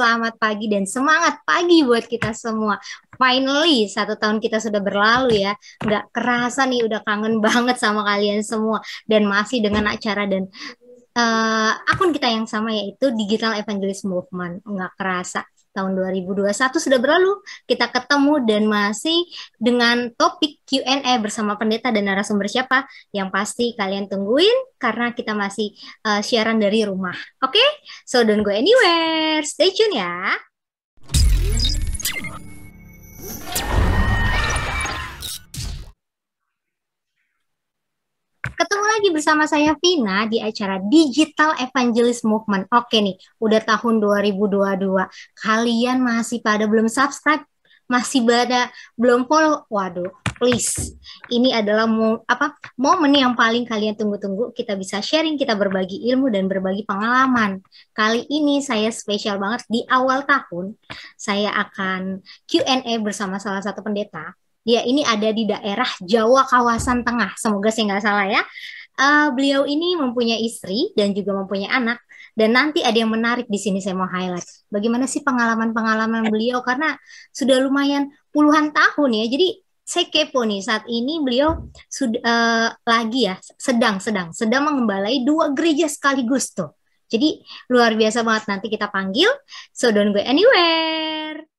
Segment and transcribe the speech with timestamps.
[0.00, 2.80] selamat pagi dan semangat pagi buat kita semua.
[3.20, 5.52] Finally, satu tahun kita sudah berlalu ya.
[5.84, 8.80] Nggak kerasa nih udah kangen banget sama kalian semua.
[9.04, 10.48] Dan masih dengan acara dan
[11.20, 14.64] uh, akun kita yang sama yaitu Digital Evangelist Movement.
[14.64, 19.18] Nggak kerasa tahun 2021 sudah berlalu, kita ketemu dan masih
[19.56, 25.74] dengan topik Q&A bersama pendeta dan narasumber siapa yang pasti kalian tungguin karena kita masih
[26.06, 27.14] uh, siaran dari rumah.
[27.42, 27.58] Oke?
[27.58, 27.68] Okay?
[28.06, 29.42] So don't go anywhere.
[29.46, 30.38] Stay tune ya.
[38.60, 42.68] Ketemu lagi bersama saya Vina di acara Digital Evangelist Movement.
[42.68, 45.00] Oke nih, udah tahun 2022.
[45.32, 47.40] Kalian masih pada belum subscribe?
[47.88, 48.68] Masih pada
[49.00, 49.64] belum follow?
[49.72, 50.92] Waduh, please.
[51.32, 54.52] Ini adalah mo apa momen yang paling kalian tunggu-tunggu.
[54.52, 57.64] Kita bisa sharing, kita berbagi ilmu dan berbagi pengalaman.
[57.96, 60.76] Kali ini saya spesial banget di awal tahun.
[61.16, 67.32] Saya akan Q&A bersama salah satu pendeta dia ini ada di daerah Jawa kawasan tengah.
[67.40, 68.42] Semoga saya nggak salah ya.
[69.00, 71.98] Uh, beliau ini mempunyai istri dan juga mempunyai anak.
[72.36, 74.46] Dan nanti ada yang menarik di sini saya mau highlight.
[74.70, 76.94] Bagaimana sih pengalaman-pengalaman beliau karena
[77.34, 79.26] sudah lumayan puluhan tahun ya.
[79.26, 79.48] Jadi
[79.90, 85.50] saya kepo nih saat ini beliau sudah uh, lagi ya sedang sedang sedang mengembalai dua
[85.50, 86.70] gereja sekaligus tuh.
[87.10, 89.26] Jadi luar biasa banget nanti kita panggil.
[89.74, 91.49] So don't go anywhere.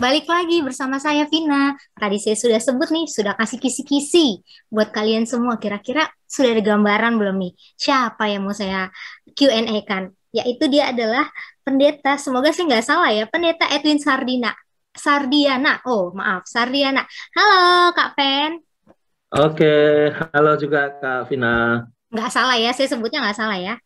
[0.00, 1.76] Balik lagi bersama saya Vina.
[1.92, 4.40] Tadi saya sudah sebut nih, sudah kasih kisi-kisi
[4.72, 5.60] buat kalian semua.
[5.60, 7.52] Kira-kira sudah ada gambaran belum nih?
[7.76, 8.88] Siapa yang mau saya
[9.36, 10.08] Q&A kan?
[10.32, 11.28] Yaitu dia adalah
[11.60, 14.56] pendeta, semoga sih nggak salah ya, pendeta Edwin Sardina.
[14.96, 17.04] Sardiana, oh maaf, Sardiana.
[17.36, 18.56] Halo Kak Pen.
[19.36, 21.84] Oke, halo juga Kak Vina.
[22.08, 23.76] Nggak salah ya, saya sebutnya nggak salah ya.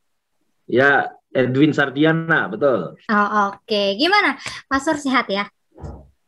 [0.70, 2.94] Ya, Edwin Sardiana, betul.
[3.10, 4.38] Oh, Oke, gimana?
[4.70, 5.50] Pastor sehat ya?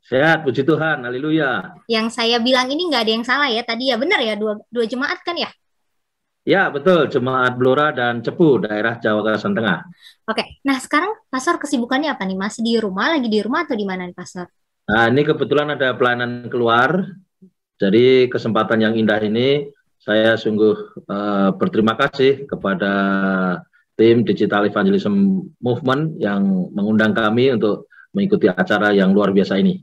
[0.06, 1.82] Sehat, puji Tuhan, haleluya.
[1.90, 4.86] Yang saya bilang ini nggak ada yang salah ya, tadi ya benar ya, dua, dua
[4.86, 5.50] jemaat kan ya?
[6.46, 9.82] Ya, betul, jemaat Blora dan Cepu, daerah Jawa Kawasan Tengah.
[10.30, 12.38] Oke, nah sekarang Pastor kesibukannya apa nih?
[12.38, 14.46] Masih di rumah, lagi di rumah atau di mana nih Pastor?
[14.86, 17.02] Nah, ini kebetulan ada pelayanan keluar,
[17.82, 22.92] jadi kesempatan yang indah ini saya sungguh uh, berterima kasih kepada
[23.98, 29.76] tim Digital Evangelism Movement yang mengundang kami untuk mengikuti acara yang luar biasa ini.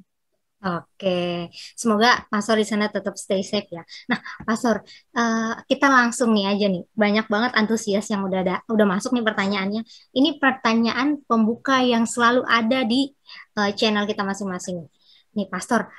[0.63, 3.83] Oke, semoga Pastor di sana tetap stay safe ya.
[4.07, 4.15] Nah,
[4.47, 4.79] Pastor,
[5.11, 6.87] uh, kita langsung nih aja nih.
[6.95, 9.83] Banyak banget antusias yang udah ada, udah masuk nih pertanyaannya.
[10.15, 13.11] Ini pertanyaan pembuka yang selalu ada di
[13.59, 14.87] uh, channel kita masing-masing.
[15.35, 15.91] Nih, Pastor,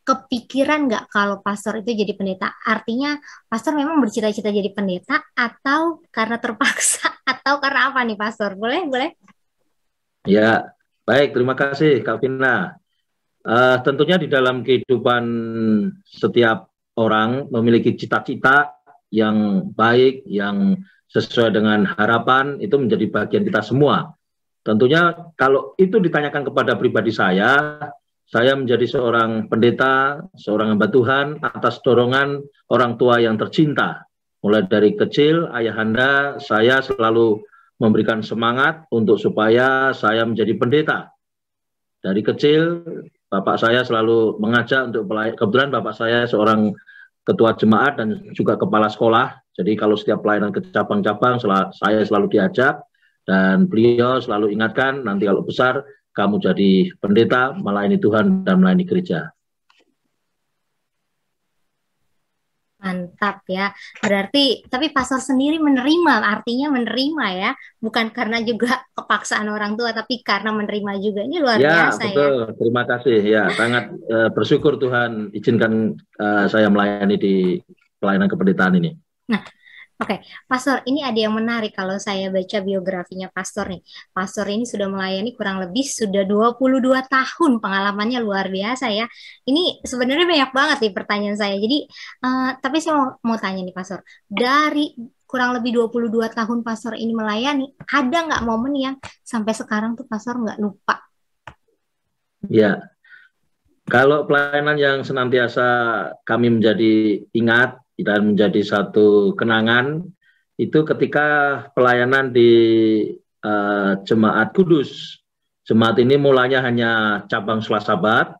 [0.00, 2.56] kepikiran nggak kalau Pastor itu jadi pendeta?
[2.64, 3.20] Artinya,
[3.52, 8.56] Pastor memang bercita-cita jadi pendeta atau karena terpaksa atau karena apa nih, Pastor?
[8.56, 9.12] Boleh, boleh?
[10.24, 10.72] Ya,
[11.06, 11.38] baik.
[11.38, 12.74] Terima kasih, Kak Vina.
[13.46, 15.24] Uh, tentunya di dalam kehidupan
[16.02, 16.66] setiap
[16.98, 18.74] orang memiliki cita-cita
[19.14, 24.18] yang baik, yang sesuai dengan harapan, itu menjadi bagian kita semua.
[24.66, 27.78] Tentunya kalau itu ditanyakan kepada pribadi saya,
[28.26, 32.42] saya menjadi seorang pendeta, seorang hamba Tuhan atas dorongan
[32.74, 34.02] orang tua yang tercinta.
[34.42, 41.12] Mulai dari kecil, ayahanda saya selalu memberikan semangat untuk supaya saya menjadi pendeta.
[42.00, 42.84] Dari kecil,
[43.26, 46.72] Bapak saya selalu mengajak untuk kebetulan Bapak saya seorang
[47.26, 49.34] ketua jemaat dan juga kepala sekolah.
[49.58, 51.42] Jadi kalau setiap pelayanan ke cabang-cabang
[51.74, 52.86] saya selalu diajak
[53.26, 55.82] dan beliau selalu ingatkan nanti kalau besar
[56.14, 56.72] kamu jadi
[57.02, 59.35] pendeta melayani Tuhan dan melayani gereja.
[62.86, 63.74] Mantap ya.
[63.98, 67.50] Berarti tapi pastor sendiri menerima, artinya menerima ya,
[67.82, 71.26] bukan karena juga kepaksaan orang tua tapi karena menerima juga.
[71.26, 72.34] Ini luar ya, biasa betul.
[72.38, 72.54] ya.
[72.54, 73.42] Terima kasih ya.
[73.50, 77.34] Sangat uh, bersyukur Tuhan izinkan uh, saya melayani di
[77.98, 78.94] pelayanan kependetaan ini.
[79.26, 79.42] Nah,
[79.96, 80.20] Oke.
[80.44, 83.80] Pastor, ini ada yang menarik kalau saya baca biografinya Pastor nih.
[84.12, 89.08] Pastor ini sudah melayani kurang lebih sudah 22 tahun pengalamannya luar biasa ya.
[89.48, 91.56] Ini sebenarnya banyak banget nih pertanyaan saya.
[91.56, 91.88] Jadi,
[92.20, 94.92] uh, tapi saya mau, mau tanya nih Pastor, dari
[95.24, 98.94] kurang lebih 22 tahun Pastor ini melayani, ada nggak momen yang
[99.24, 101.08] sampai sekarang tuh Pastor nggak lupa?
[102.52, 102.84] Ya,
[103.88, 105.66] kalau pelayanan yang senantiasa
[106.28, 110.04] kami menjadi ingat dan menjadi satu kenangan
[110.56, 112.50] itu ketika pelayanan di
[113.44, 115.20] uh, jemaat Kudus.
[115.66, 118.38] Jemaat ini mulanya hanya cabang Selasabat,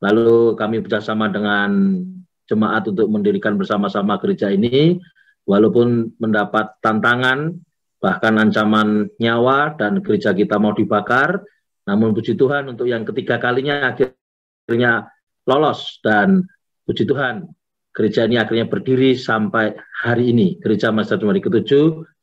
[0.00, 2.00] lalu kami bersama dengan
[2.48, 4.96] jemaat untuk mendirikan bersama-sama gereja ini,
[5.44, 7.60] walaupun mendapat tantangan,
[8.00, 11.44] bahkan ancaman nyawa, dan gereja kita mau dibakar,
[11.84, 15.12] namun puji Tuhan untuk yang ketiga kalinya akhirnya
[15.44, 16.48] lolos, dan
[16.88, 17.52] puji Tuhan,
[17.92, 20.58] gereja ini akhirnya berdiri sampai hari ini.
[20.58, 21.72] Gereja Master Jemaat ke-7,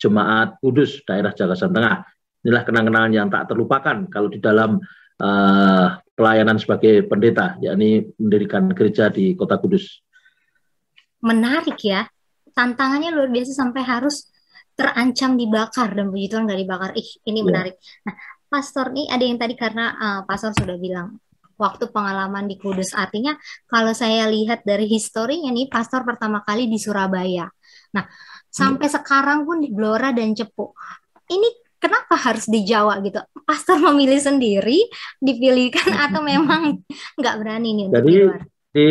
[0.02, 2.04] Jemaat Kudus, daerah Jagasan Tengah.
[2.44, 4.82] Inilah kenang-kenangan yang tak terlupakan kalau di dalam
[5.22, 5.88] uh,
[6.18, 10.02] pelayanan sebagai pendeta, yakni mendirikan gereja di Kota Kudus
[11.24, 12.08] menarik ya.
[12.56, 14.28] Tantangannya luar biasa sampai harus
[14.76, 16.90] terancam dibakar dan puji Tuhan nggak dibakar.
[16.96, 17.48] Ih, ini yeah.
[17.48, 17.76] menarik.
[18.08, 18.16] Nah,
[18.50, 21.20] pastor nih ada yang tadi karena uh, pastor sudah bilang
[21.60, 23.36] waktu pengalaman di Kudus artinya
[23.68, 27.52] kalau saya lihat dari historinya nih pastor pertama kali di Surabaya.
[27.92, 28.08] Nah,
[28.48, 28.96] sampai yeah.
[28.96, 30.72] sekarang pun di Blora dan Cepu.
[31.30, 33.20] Ini kenapa harus di Jawa gitu?
[33.44, 34.88] Pastor memilih sendiri,
[35.20, 36.80] dipilihkan atau memang
[37.20, 38.16] nggak berani nih Jadi?
[38.70, 38.90] Di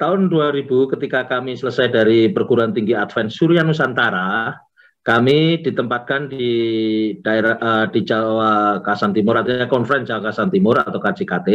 [0.00, 0.64] tahun 2000
[0.96, 4.56] ketika kami selesai dari perguruan tinggi Advent Surya Nusantara,
[5.04, 6.48] kami ditempatkan di
[7.20, 11.48] daerah uh, di Jawa Kasan Timur artinya Konferensi Jawa Kasan Timur atau KJKT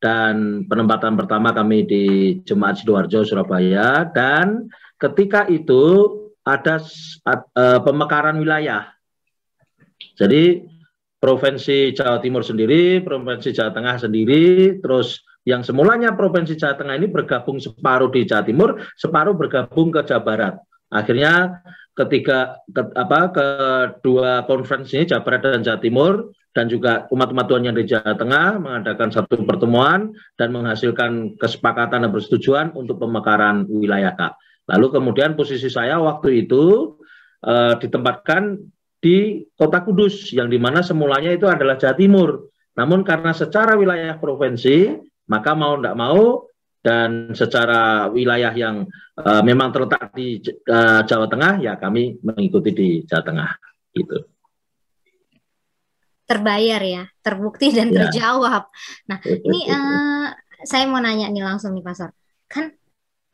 [0.00, 2.04] dan penempatan pertama kami di
[2.42, 6.08] Jemaat Sidoarjo Surabaya dan ketika itu
[6.40, 6.80] ada
[7.28, 8.88] uh, pemekaran wilayah.
[10.16, 10.64] Jadi
[11.20, 17.12] Provinsi Jawa Timur sendiri, Provinsi Jawa Tengah sendiri, terus yang semulanya Provinsi Jawa Tengah ini
[17.12, 20.54] bergabung separuh di Jawa Timur, separuh bergabung ke Jawa Barat.
[20.88, 21.60] Akhirnya
[21.94, 26.12] ketika ke, apa kedua konferensi ini Jawa Barat dan Jawa Timur
[26.50, 32.10] dan juga umat-umat Tuhan yang di Jawa Tengah mengadakan satu pertemuan dan menghasilkan kesepakatan dan
[32.10, 34.34] persetujuan untuk pemekaran wilayah Kak.
[34.70, 36.94] Lalu kemudian posisi saya waktu itu
[37.46, 38.58] uh, ditempatkan
[39.00, 42.50] di Kota Kudus yang di mana semulanya itu adalah Jawa Timur.
[42.74, 44.94] Namun karena secara wilayah provinsi
[45.30, 46.49] maka mau tidak mau
[46.80, 48.88] dan secara wilayah yang
[49.20, 53.50] uh, memang terletak di uh, Jawa Tengah ya kami mengikuti di Jawa Tengah
[53.92, 54.18] gitu
[56.24, 58.06] terbayar ya terbukti dan ya.
[58.06, 58.64] terjawab
[59.08, 60.28] nah ini uh,
[60.70, 62.12] saya mau nanya nih langsung nih Pastor
[62.48, 62.72] kan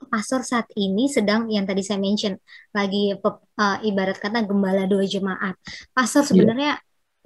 [0.06, 2.36] pastor saat ini sedang yang tadi saya mention
[2.76, 5.56] lagi uh, ibarat kata gembala dua jemaat.
[5.90, 6.28] Pastor iya.
[6.30, 6.72] sebenarnya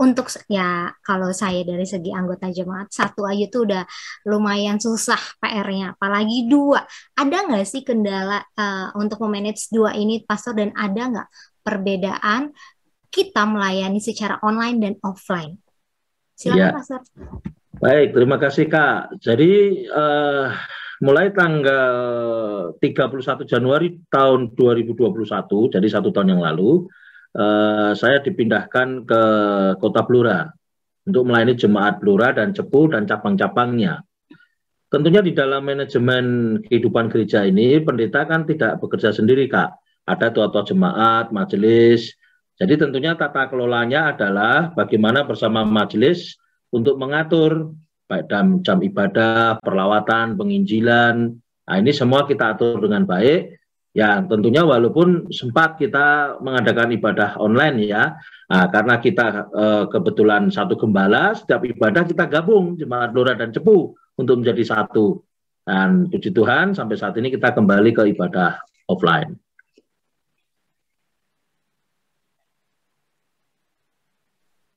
[0.00, 3.84] untuk ya kalau saya dari segi anggota jemaat satu aja tuh udah
[4.24, 6.80] lumayan susah PR-nya apalagi dua.
[7.12, 10.56] Ada nggak sih kendala uh, untuk memanage dua ini pastor?
[10.56, 11.28] Dan ada nggak
[11.60, 12.56] perbedaan
[13.12, 15.60] kita melayani secara online dan offline?
[16.32, 16.72] Silakan ya.
[16.72, 17.00] pastor.
[17.80, 19.20] Baik terima kasih kak.
[19.20, 20.48] Jadi uh,
[21.04, 21.96] mulai tanggal
[22.76, 26.88] 31 Januari tahun 2021 jadi satu tahun yang lalu
[27.34, 29.22] eh, saya dipindahkan ke
[29.78, 30.48] Kota Blora
[31.06, 34.02] untuk melayani jemaat Blora dan Cepu dan cabang-cabangnya.
[34.90, 39.78] Tentunya di dalam manajemen kehidupan gereja ini, pendeta kan tidak bekerja sendiri, Kak.
[40.02, 42.10] Ada tua-tua jemaat, majelis.
[42.58, 46.34] Jadi tentunya tata kelolanya adalah bagaimana bersama majelis
[46.74, 47.70] untuk mengatur
[48.10, 51.38] baik dalam jam ibadah, perlawatan, penginjilan.
[51.38, 53.59] Nah, ini semua kita atur dengan baik
[53.90, 58.14] Ya, tentunya walaupun sempat kita mengadakan ibadah online ya,
[58.46, 63.98] nah, karena kita eh, kebetulan satu gembala, setiap ibadah kita gabung jemaat Lura dan Cepu
[64.14, 65.26] untuk menjadi satu.
[65.66, 69.34] Dan puji Tuhan sampai saat ini kita kembali ke ibadah offline.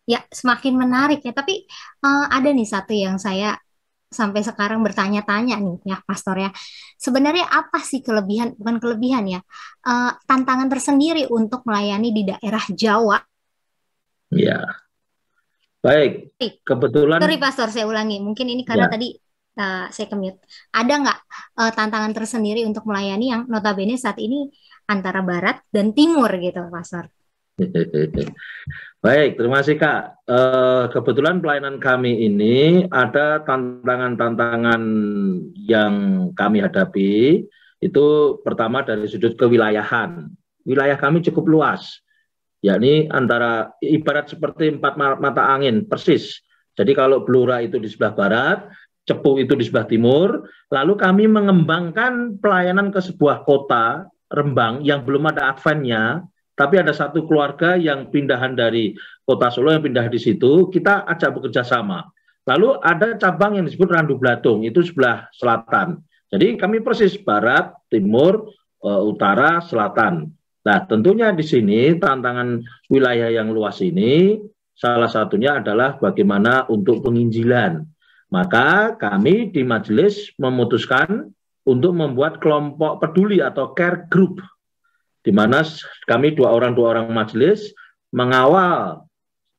[0.03, 1.31] Ya, semakin menarik ya.
[1.31, 1.63] Tapi
[2.03, 3.55] uh, ada nih satu yang saya
[4.13, 6.49] sampai sekarang bertanya-tanya nih ya pastor ya.
[6.95, 9.39] Sebenarnya apa sih kelebihan bukan kelebihan ya
[9.89, 13.17] uh, tantangan tersendiri untuk melayani di daerah Jawa?
[14.29, 14.61] Ya
[15.83, 16.39] baik.
[16.63, 18.21] Kebetulan sorry pastor saya ulangi.
[18.21, 18.91] Mungkin ini karena ya.
[18.93, 19.07] tadi
[19.59, 20.39] uh, saya kemute.
[20.71, 21.19] Ada nggak
[21.59, 24.47] uh, tantangan tersendiri untuk melayani yang notabene saat ini
[24.87, 27.09] antara barat dan timur gitu pastor
[29.03, 30.25] Baik, terima kasih Kak.
[30.25, 34.81] Uh, kebetulan pelayanan kami ini ada tantangan-tantangan
[35.53, 35.93] yang
[36.33, 37.43] kami hadapi.
[37.83, 40.31] Itu pertama dari sudut kewilayahan.
[40.63, 41.99] Wilayah kami cukup luas,
[42.63, 46.39] yakni antara ibarat seperti empat mata angin persis.
[46.73, 48.59] Jadi kalau Blora itu di sebelah barat,
[49.03, 55.27] Cepu itu di sebelah timur, lalu kami mengembangkan pelayanan ke sebuah kota Rembang yang belum
[55.29, 58.93] ada adventnya, tapi ada satu keluarga yang pindahan dari
[59.25, 62.05] kota Solo yang pindah di situ, kita ajak bekerja sama.
[62.45, 66.03] Lalu ada cabang yang disebut Randu Blatung, itu sebelah selatan.
[66.29, 68.53] Jadi kami persis barat, timur,
[68.85, 70.29] uh, utara, selatan.
[70.63, 74.39] Nah, tentunya di sini tantangan wilayah yang luas ini
[74.73, 77.83] salah satunya adalah bagaimana untuk penginjilan.
[78.33, 81.29] Maka kami di majelis memutuskan
[81.63, 84.41] untuk membuat kelompok peduli atau care group
[85.23, 85.63] di mana
[86.03, 87.71] kami dua orang dua orang majelis
[88.11, 89.07] mengawal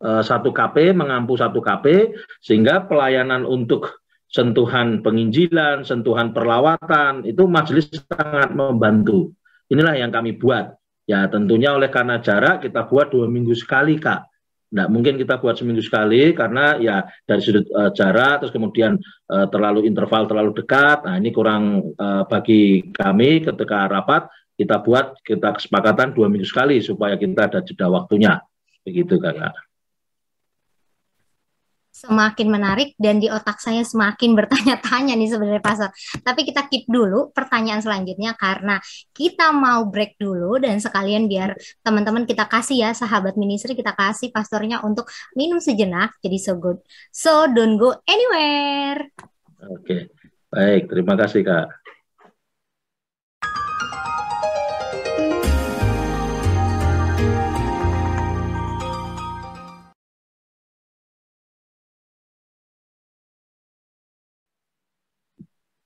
[0.05, 7.89] uh, satu KP, mengampu satu KP sehingga pelayanan untuk sentuhan penginjilan, sentuhan perlawatan itu majelis
[7.91, 9.33] sangat membantu.
[9.73, 10.77] Inilah yang kami buat.
[11.05, 14.35] Ya tentunya oleh karena jarak kita buat dua minggu sekali kak.
[14.75, 18.99] Nah, mungkin kita buat seminggu sekali karena ya dari sudut uh, jarak terus kemudian
[19.31, 21.07] uh, terlalu interval terlalu dekat.
[21.07, 26.79] Nah, ini kurang uh, bagi kami ketika rapat kita buat kita kesepakatan dua minggu sekali
[26.79, 28.39] supaya kita ada jeda waktunya.
[28.87, 29.55] Begitu Kakak
[31.95, 35.91] semakin menarik dan di otak saya semakin bertanya-tanya nih sebenarnya pastor.
[36.27, 38.83] Tapi kita keep dulu pertanyaan selanjutnya karena
[39.15, 41.55] kita mau break dulu dan sekalian biar
[41.87, 45.07] teman-teman kita kasih ya sahabat ministry kita kasih pastornya untuk
[45.39, 46.83] minum sejenak jadi so good.
[47.15, 49.15] So don't go anywhere.
[49.71, 50.11] Oke.
[50.51, 51.84] Baik, terima kasih Kak.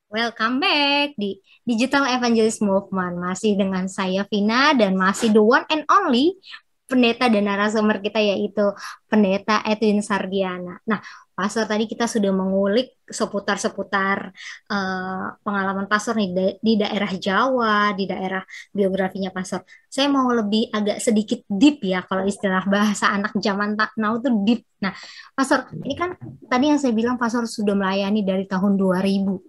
[0.09, 1.37] Welcome back di
[1.69, 3.21] Digital Evangelist Movement.
[3.21, 6.41] Masih dengan saya Vina dan masih the one and only
[6.89, 8.73] pendeta dan narasumber kita yaitu
[9.05, 10.81] pendeta Edwin Sardiana.
[10.89, 11.05] Nah,
[11.37, 14.33] Pastor tadi kita sudah mengulik seputar-seputar
[14.73, 18.41] uh, pengalaman Pastor nih di, di daerah Jawa, di daerah
[18.73, 19.63] biografinya Pastor.
[19.87, 24.33] Saya mau lebih agak sedikit deep ya kalau istilah bahasa anak zaman tak now itu
[24.43, 24.65] deep.
[24.81, 24.97] Nah,
[25.37, 26.17] Pastor, ini kan
[26.49, 29.48] tadi yang saya bilang Pastor sudah melayani dari tahun 2000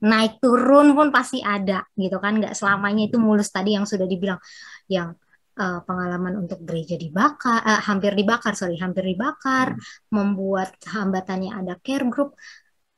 [0.00, 4.40] naik turun pun pasti ada gitu kan nggak selamanya itu mulus tadi yang sudah dibilang
[4.88, 5.12] yang
[5.60, 9.80] uh, pengalaman untuk gereja dibakar uh, hampir dibakar sorry hampir dibakar hmm.
[10.08, 12.32] membuat hambatannya ada care group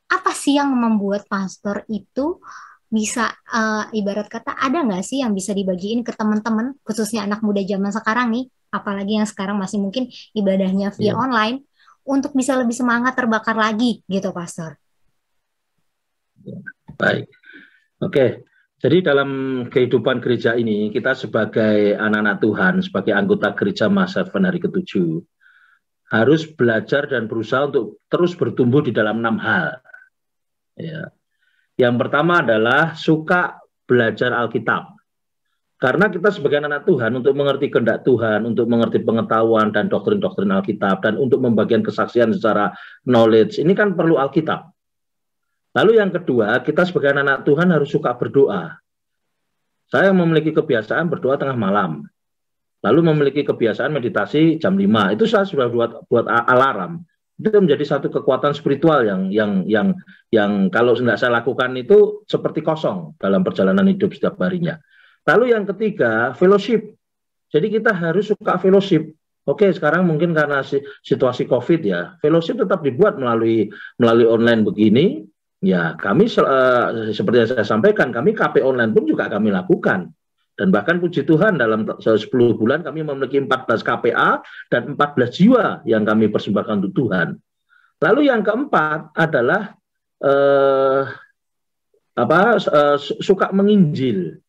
[0.07, 2.39] apa sih yang membuat pastor itu
[2.93, 7.65] bisa uh, ibarat kata ada nggak sih yang bisa dibagiin ke teman-teman khususnya anak muda
[7.65, 11.17] zaman sekarang nih apalagi yang sekarang masih mungkin ibadahnya via yeah.
[11.17, 11.65] online
[12.05, 14.77] untuk bisa lebih semangat terbakar lagi gitu pastor.
[16.43, 16.82] Yeah.
[16.97, 17.27] Baik.
[18.03, 18.47] Oke.
[18.83, 19.31] Jadi dalam
[19.71, 25.23] kehidupan gereja ini kita sebagai anak-anak Tuhan, sebagai anggota gereja masa hari ketujuh,
[26.11, 29.79] harus belajar dan berusaha untuk terus bertumbuh di dalam enam hal.
[30.75, 31.15] Ya.
[31.79, 34.99] Yang pertama adalah suka belajar Alkitab.
[35.79, 41.07] Karena kita sebagai anak Tuhan untuk mengerti kehendak Tuhan, untuk mengerti pengetahuan dan doktrin-doktrin Alkitab,
[41.07, 42.75] dan untuk membagikan kesaksian secara
[43.07, 44.72] knowledge, ini kan perlu Alkitab.
[45.73, 48.77] Lalu yang kedua, kita sebagai anak-anak Tuhan harus suka berdoa.
[49.89, 52.05] Saya memiliki kebiasaan berdoa tengah malam.
[52.83, 55.17] Lalu memiliki kebiasaan meditasi jam 5.
[55.17, 57.05] Itu saya sudah buat buat alarm.
[57.41, 59.89] Itu menjadi satu kekuatan spiritual yang yang yang
[60.29, 64.77] yang kalau tidak saya lakukan itu seperti kosong dalam perjalanan hidup setiap harinya.
[65.25, 66.99] Lalu yang ketiga, fellowship.
[67.49, 69.15] Jadi kita harus suka fellowship.
[69.43, 70.63] Oke, sekarang mungkin karena
[71.03, 75.27] situasi Covid ya, fellowship tetap dibuat melalui melalui online begini,
[75.63, 80.11] Ya, kami uh, seperti yang saya sampaikan, kami KP online pun juga kami lakukan.
[80.53, 82.29] Dan bahkan puji Tuhan dalam 10
[82.61, 87.41] bulan kami memiliki 14 KPA dan 14 jiwa yang kami persembahkan untuk Tuhan.
[88.03, 89.73] Lalu yang keempat adalah
[90.21, 91.09] uh,
[92.13, 94.43] apa uh, suka menginjil.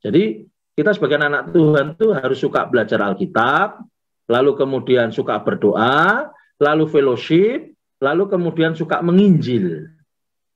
[0.00, 3.84] Jadi kita sebagai anak Tuhan itu harus suka belajar Alkitab,
[4.32, 9.92] lalu kemudian suka berdoa, lalu fellowship, lalu kemudian suka menginjil.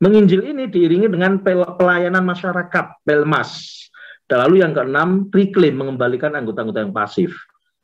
[0.04, 1.40] Menginjil ini diiringi dengan
[1.80, 3.80] pelayanan masyarakat, pelmas.
[4.28, 7.32] Lalu yang keenam, reclaim, mengembalikan anggota-anggota yang pasif.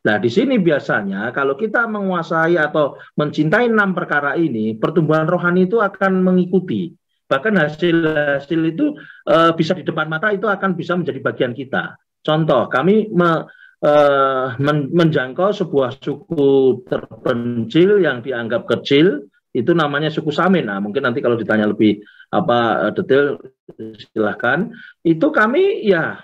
[0.04, 5.80] Nah, di sini biasanya kalau kita menguasai atau mencintai enam perkara ini, pertumbuhan rohani itu
[5.80, 6.92] akan mengikuti.
[7.28, 11.94] Bahkan hasil-hasil itu e, bisa di depan mata itu akan bisa menjadi bagian kita.
[12.20, 13.48] Contoh, kami me,
[13.80, 13.92] e,
[14.58, 20.70] men, menjangkau sebuah suku terpencil yang dianggap kecil, itu namanya suku Samin.
[20.70, 23.24] Nah, mungkin nanti kalau ditanya lebih apa eh, detail
[23.98, 24.70] silahkan.
[25.02, 26.18] Itu kami ya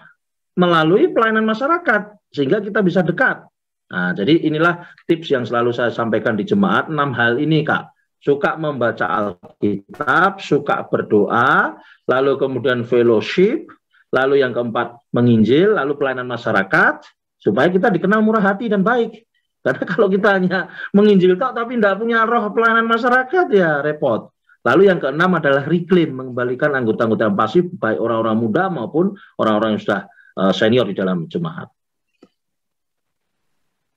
[0.57, 3.45] melalui pelayanan masyarakat sehingga kita bisa dekat.
[3.87, 7.95] Nah, jadi inilah tips yang selalu saya sampaikan di jemaat enam hal ini, Kak.
[8.19, 11.79] Suka membaca Alkitab, suka berdoa,
[12.11, 13.71] lalu kemudian fellowship,
[14.11, 17.07] lalu yang keempat menginjil, lalu pelayanan masyarakat
[17.39, 19.23] supaya kita dikenal murah hati dan baik.
[19.67, 24.31] Karena kalau kita hanya menginjil tak tapi tidak punya roh pelayanan masyarakat ya repot.
[24.63, 29.83] Lalu yang keenam adalah reclaim, mengembalikan anggota-anggota yang pasif, baik orang-orang muda maupun orang-orang yang
[29.83, 30.01] sudah
[30.39, 31.67] uh, senior di dalam jemaat.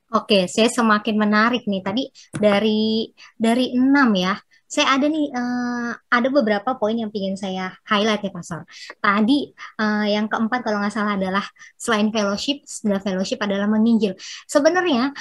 [0.09, 1.85] Oke, saya semakin menarik nih.
[1.85, 3.05] Tadi dari
[3.38, 4.33] dari enam ya,
[4.65, 8.65] saya ada nih uh, ada beberapa poin yang ingin saya highlight ya Pastor.
[8.97, 11.45] Tadi uh, yang keempat kalau nggak salah adalah
[11.77, 14.17] selain fellowship, setelah fellowship adalah menginjil.
[14.49, 15.13] Sebenarnya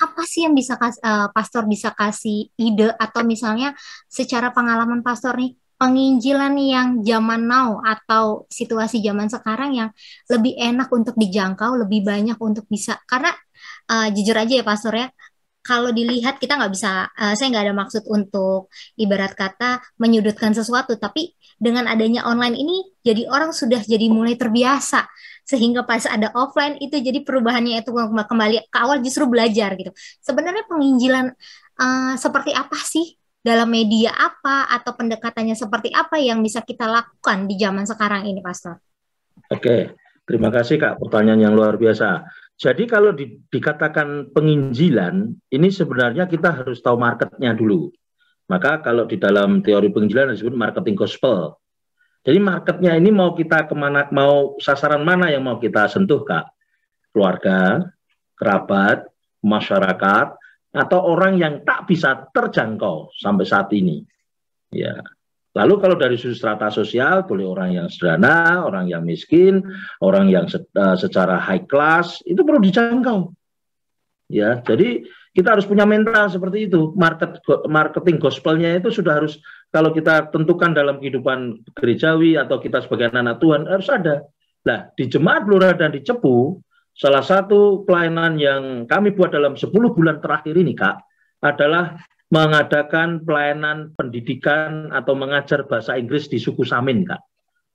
[0.00, 2.92] apa sih yang bisa kas, uh, pastor bisa kasih ide?
[2.96, 3.76] Atau misalnya
[4.08, 9.90] secara pengalaman pastor nih penginjilan yang zaman now atau situasi zaman sekarang yang
[10.30, 13.34] lebih enak untuk dijangkau, lebih banyak untuk bisa karena
[13.90, 15.10] uh, jujur aja ya pastor ya
[15.62, 18.66] kalau dilihat kita nggak bisa, uh, saya nggak ada maksud untuk
[18.98, 25.06] ibarat kata menyudutkan sesuatu, tapi dengan adanya online ini jadi orang sudah jadi mulai terbiasa
[25.42, 29.90] sehingga pas ada offline itu jadi perubahannya itu kembali ke awal justru belajar gitu.
[30.22, 31.34] Sebenarnya penginjilan
[31.78, 37.50] uh, seperti apa sih dalam media apa atau pendekatannya seperti apa yang bisa kita lakukan
[37.50, 38.78] di zaman sekarang ini, Pastor?
[39.50, 42.22] Oke, terima kasih Kak, pertanyaan yang luar biasa.
[42.54, 47.90] Jadi kalau di, dikatakan penginjilan, ini sebenarnya kita harus tahu marketnya dulu.
[48.46, 51.58] Maka kalau di dalam teori penginjilan disebut marketing gospel.
[52.22, 56.54] Jadi marketnya ini mau kita ke mana, mau sasaran mana yang mau kita sentuh kak?
[57.10, 57.90] Keluarga,
[58.38, 59.10] kerabat,
[59.42, 60.26] masyarakat,
[60.72, 64.06] atau orang yang tak bisa terjangkau sampai saat ini.
[64.72, 65.02] Ya,
[65.52, 69.60] Lalu kalau dari sudut strata sosial, boleh orang yang sederhana, orang yang miskin,
[70.00, 73.36] orang yang se uh, secara high class, itu perlu dijangkau.
[74.32, 76.92] Ya, jadi kita harus punya mental seperti itu.
[76.92, 79.40] Market marketing gospelnya itu sudah harus
[79.72, 84.28] kalau kita tentukan dalam kehidupan gerejawi atau kita sebagai anak Tuhan harus ada.
[84.68, 86.60] Nah, di jemaat Blora dan di Cepu,
[86.92, 91.00] salah satu pelayanan yang kami buat dalam 10 bulan terakhir ini, Kak,
[91.42, 91.98] adalah
[92.30, 97.20] mengadakan pelayanan pendidikan atau mengajar bahasa Inggris di suku Samin, Kak.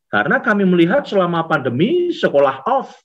[0.07, 2.95] Karena kami melihat selama pandemi sekolah off,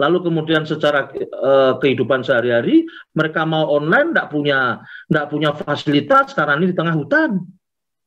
[0.00, 1.08] lalu kemudian secara
[1.40, 4.60] uh, kehidupan sehari-hari mereka mau online tidak punya
[5.08, 7.30] tidak punya fasilitas karena ini di tengah hutan.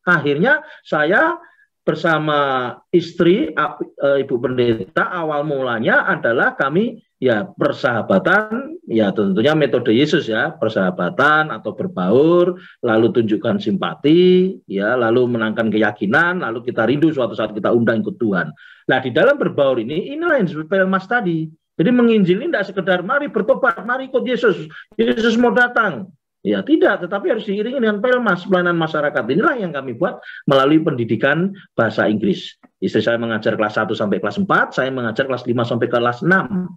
[0.05, 1.37] Akhirnya saya
[1.85, 3.77] bersama istri uh,
[4.17, 11.71] Ibu Pendeta awal mulanya adalah kami ya persahabatan ya tentunya metode Yesus ya persahabatan atau
[11.77, 18.03] berbaur lalu tunjukkan simpati ya lalu menangkan keyakinan lalu kita rindu suatu saat kita undang
[18.03, 18.51] ikut Tuhan
[18.89, 22.99] nah di dalam berbaur ini inilah yang disebut Mas tadi jadi menginjil ini tidak sekedar
[23.03, 26.11] mari bertobat mari ikut Yesus Yesus mau datang
[26.45, 29.17] Ya tidak, tetapi harus diiringi dengan pelmas pelayanan masyarakat.
[29.33, 32.61] Inilah yang kami buat melalui pendidikan bahasa Inggris.
[32.85, 36.69] Istri saya mengajar kelas 1 sampai kelas 4, saya mengajar kelas 5 sampai kelas 6.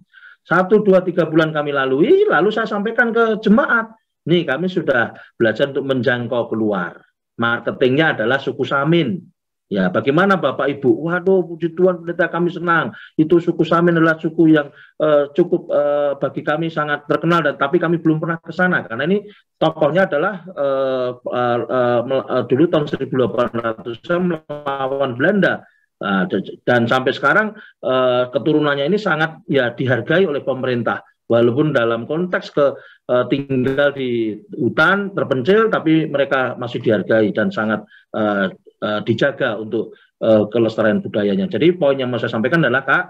[0.48, 3.92] Satu, dua, tiga bulan kami lalui, lalu saya sampaikan ke jemaat.
[4.24, 7.04] Nih, kami sudah belajar untuk menjangkau keluar.
[7.36, 9.20] Marketingnya adalah suku Samin.
[9.68, 11.04] Ya, bagaimana Bapak Ibu?
[11.04, 12.96] Waduh, puji Tuhan, pendeta kami senang.
[13.20, 17.76] Itu suku Samin adalah suku yang uh, cukup uh, bagi kami sangat terkenal dan tapi
[17.76, 19.28] kami belum pernah ke sana karena ini
[19.60, 26.30] tokohnya adalah uh, uh, uh, uh, dulu tahun 1800 melawan Belanda Nah,
[26.62, 32.66] dan sampai sekarang uh, keturunannya ini sangat ya dihargai oleh pemerintah walaupun dalam konteks ke
[33.10, 37.82] uh, tinggal di hutan terpencil tapi mereka masih dihargai dan sangat
[38.14, 38.46] uh,
[38.82, 41.46] uh, dijaga untuk uh, kelestarian budayanya.
[41.50, 43.04] Jadi poin yang mau saya sampaikan adalah Kak,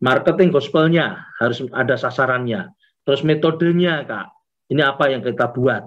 [0.00, 2.72] marketing gospelnya harus ada sasarannya.
[3.04, 4.26] Terus metodenya Kak,
[4.72, 5.82] ini apa yang kita buat?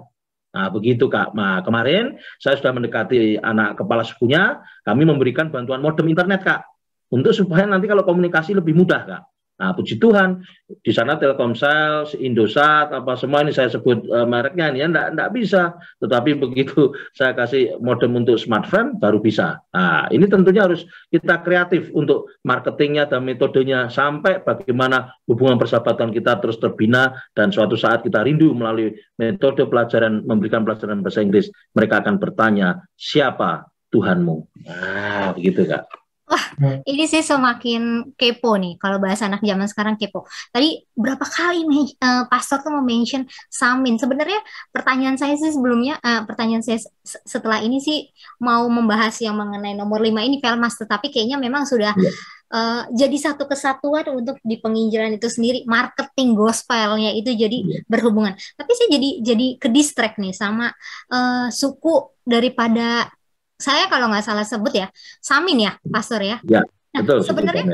[0.54, 1.34] Nah, begitu Kak.
[1.34, 6.62] Nah, kemarin saya sudah mendekati anak kepala sukunya, kami memberikan bantuan modem internet Kak.
[7.10, 9.22] Untuk supaya nanti kalau komunikasi lebih mudah Kak.
[9.54, 10.42] Nah, puji Tuhan,
[10.82, 15.30] di sana Telkomsel, Indosat, apa semua ini saya sebut uh, mereknya ini ya, enggak, enggak
[15.30, 15.62] bisa.
[16.02, 19.62] Tetapi begitu saya kasih modem untuk smartphone, baru bisa.
[19.70, 26.42] Nah, ini tentunya harus kita kreatif untuk marketingnya dan metodenya sampai bagaimana hubungan persahabatan kita
[26.42, 28.90] terus terbina dan suatu saat kita rindu melalui
[29.22, 31.46] metode pelajaran, memberikan pelajaran bahasa Inggris,
[31.78, 34.66] mereka akan bertanya, siapa Tuhanmu?
[34.66, 36.03] Nah, begitu Kak.
[36.24, 36.88] Wah, hmm.
[36.88, 40.24] ini sih semakin kepo nih kalau bahasa anak zaman sekarang kepo.
[40.48, 41.68] Tadi berapa kali
[42.00, 44.00] uh, pastor tuh mau mention Samin.
[44.00, 44.40] Sebenarnya
[44.72, 48.08] pertanyaan saya sih sebelumnya, uh, pertanyaan saya setelah ini sih
[48.40, 52.08] mau membahas yang mengenai nomor 5 ini Velmas, tetapi kayaknya memang sudah yeah.
[52.08, 52.12] Iya.
[52.56, 57.84] uh, jadi satu kesatuan untuk di penginjilan itu sendiri, marketing gospelnya itu jadi yeah.
[57.84, 58.32] berhubungan.
[58.56, 60.72] Tapi saya jadi jadi ke distract nih sama
[61.12, 63.12] uh, suku daripada
[63.54, 64.86] saya kalau nggak salah sebut ya
[65.22, 66.38] Samin ya Pastor ya.
[66.44, 66.62] Ya
[66.94, 67.22] nah, betul.
[67.22, 67.64] Sebenarnya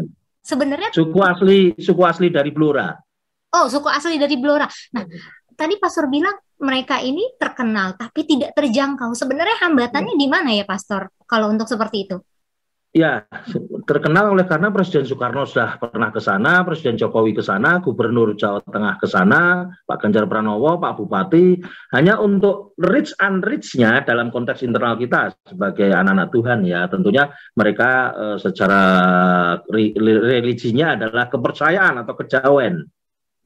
[0.41, 2.93] sebenarnya suku asli suku asli dari Blora.
[3.57, 4.69] Oh suku asli dari Blora.
[4.97, 5.05] Nah
[5.57, 9.17] tadi Pastor bilang mereka ini terkenal tapi tidak terjangkau.
[9.17, 10.21] Sebenarnya hambatannya ya.
[10.21, 12.17] di mana ya Pastor kalau untuk seperti itu?
[12.91, 13.23] Ya
[13.87, 18.59] terkenal oleh karena Presiden Soekarno sudah pernah ke sana, Presiden Jokowi ke sana, Gubernur Jawa
[18.67, 21.55] Tengah ke sana, Pak Ganjar Pranowo, Pak Bupati,
[21.95, 27.91] hanya untuk rich and rich-nya dalam konteks internal kita sebagai anak-anak Tuhan ya, tentunya mereka
[28.11, 28.83] uh, secara
[29.71, 32.91] religinya adalah kepercayaan atau kejawen.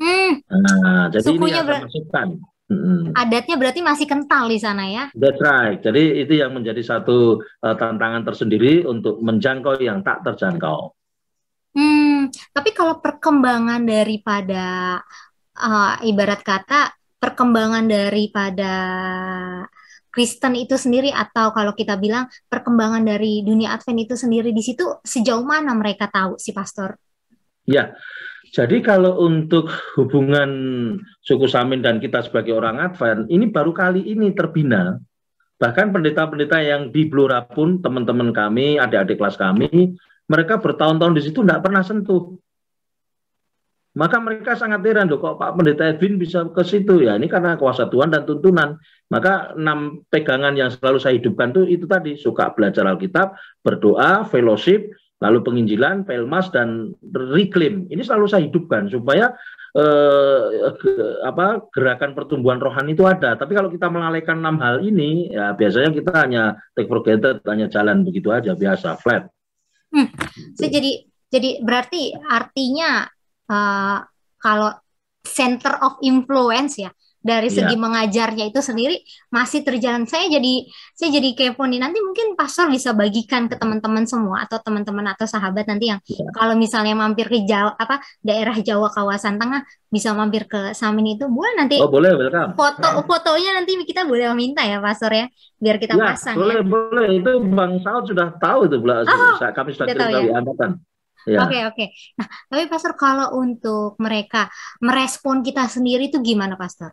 [0.00, 0.32] Hmm.
[0.40, 2.28] Nah, jadi Sukunya ini akan masukkan.
[2.74, 3.14] Hmm.
[3.14, 5.04] Adatnya berarti masih kental di sana ya?
[5.14, 5.78] That's right.
[5.78, 10.92] Jadi itu yang menjadi satu uh, tantangan tersendiri untuk menjangkau yang tak terjangkau.
[11.74, 14.98] Hmm, tapi kalau perkembangan daripada
[15.58, 18.72] uh, ibarat kata perkembangan daripada
[20.14, 25.02] Kristen itu sendiri atau kalau kita bilang perkembangan dari dunia Advent itu sendiri di situ
[25.02, 26.94] sejauh mana mereka tahu si pastor?
[27.66, 27.96] Ya,
[28.54, 29.66] jadi kalau untuk
[29.98, 30.50] hubungan
[31.26, 34.94] suku Samin dan kita sebagai orang Advent, ini baru kali ini terbina.
[35.58, 39.98] Bahkan pendeta-pendeta yang di Blora pun, teman-teman kami, adik-adik kelas kami,
[40.30, 42.38] mereka bertahun-tahun di situ tidak pernah sentuh.
[43.94, 47.18] Maka mereka sangat heran, kok Pak Pendeta Edwin bisa ke situ ya?
[47.18, 48.78] Ini karena kuasa Tuhan dan tuntunan.
[49.10, 54.94] Maka enam pegangan yang selalu saya hidupkan itu itu tadi suka belajar Alkitab, berdoa, fellowship,
[55.24, 56.92] lalu penginjilan, pelmas dan
[57.32, 57.88] reclaim.
[57.88, 59.32] Ini selalu saya hidupkan supaya
[59.72, 60.40] eh,
[61.24, 63.32] apa gerakan pertumbuhan rohani itu ada.
[63.40, 67.72] Tapi kalau kita melalaikan enam hal ini, ya biasanya kita hanya take for granted, hanya
[67.72, 69.24] jalan begitu aja biasa flat.
[69.88, 70.12] Hmm,
[70.52, 70.92] saya jadi
[71.32, 73.08] jadi berarti artinya
[73.48, 73.98] uh,
[74.36, 74.76] kalau
[75.24, 76.92] center of influence ya
[77.24, 77.56] dari iya.
[77.64, 79.00] segi mengajarnya itu sendiri
[79.32, 80.04] masih terjalan.
[80.04, 81.80] Saya jadi saya jadi kepo nih.
[81.80, 86.28] Nanti mungkin pastor bisa bagikan ke teman-teman semua atau teman-teman atau sahabat nanti yang ya.
[86.36, 91.24] kalau misalnya mampir ke Jawa apa daerah Jawa kawasan tengah bisa mampir ke Samin itu
[91.24, 91.80] boleh nanti.
[91.80, 92.52] Oh, boleh, welcome.
[92.52, 95.24] Foto fotonya nanti kita boleh minta ya pastor ya
[95.56, 96.36] biar kita ya, pasang.
[96.36, 96.68] Boleh, ya.
[96.68, 97.08] boleh.
[97.24, 100.36] Itu Bang Saud sudah tahu itu oh, kami sudah kali ya?
[100.36, 100.76] angkatan.
[101.24, 101.72] Oke ya.
[101.72, 101.72] oke.
[101.72, 101.88] Okay,
[102.20, 104.52] Nah, tapi Pastor kalau untuk mereka
[104.84, 106.92] merespon kita sendiri itu gimana Pastor?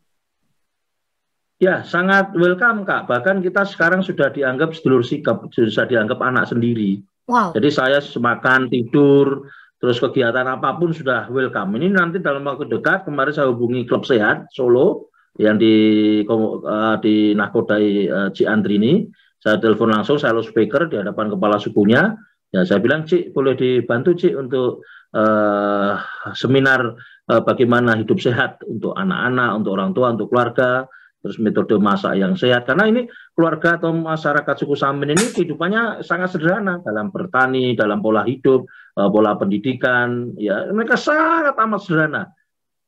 [1.62, 3.06] Ya, sangat welcome Kak.
[3.06, 7.06] Bahkan kita sekarang sudah dianggap sedulur sikap, sudah dianggap anak sendiri.
[7.30, 7.54] Wow.
[7.54, 9.45] Jadi saya semakan tidur,
[9.78, 11.78] terus kegiatan apa pun sudah welcome.
[11.78, 17.38] Ini nanti dalam waktu dekat kemarin saya hubungi klub sehat Solo yang di uh, di
[17.38, 19.06] nakodai uh, Ciandri ini.
[19.38, 22.17] Saya telepon langsung, saya lalu speaker di hadapan kepala sukunya.
[22.50, 24.82] Ya, saya bilang Cik boleh dibantu Cik untuk
[25.13, 25.93] uh,
[26.34, 26.97] seminar
[27.30, 30.89] uh, bagaimana hidup sehat untuk anak-anak, untuk orang tua, untuk keluarga
[31.22, 32.66] terus metode masak yang sehat.
[32.66, 33.06] Karena ini
[33.38, 36.82] keluarga atau masyarakat suku Samin ini kehidupannya sangat sederhana.
[36.82, 38.66] Dalam bertani, dalam pola hidup,
[38.98, 42.24] uh, pola pendidikan, ya mereka sangat amat sederhana.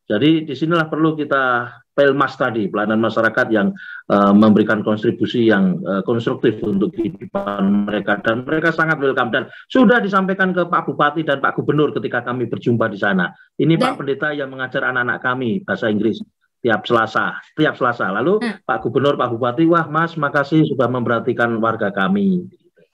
[0.03, 3.71] Jadi di sinilah perlu kita pelmas tadi pelayanan masyarakat yang
[4.11, 8.19] uh, memberikan kontribusi yang uh, konstruktif untuk kehidupan mereka.
[8.19, 9.31] Dan mereka sangat welcome.
[9.31, 13.31] Dan sudah disampaikan ke Pak Bupati dan Pak Gubernur ketika kami berjumpa di sana.
[13.55, 16.19] Ini dan, Pak Pendeta yang mengajar anak-anak kami bahasa Inggris
[16.63, 18.07] tiap Selasa, tiap Selasa.
[18.15, 18.63] Lalu hmm.
[18.63, 22.47] Pak Gubernur, Pak Bupati, wah Mas, makasih sudah memperhatikan warga kami.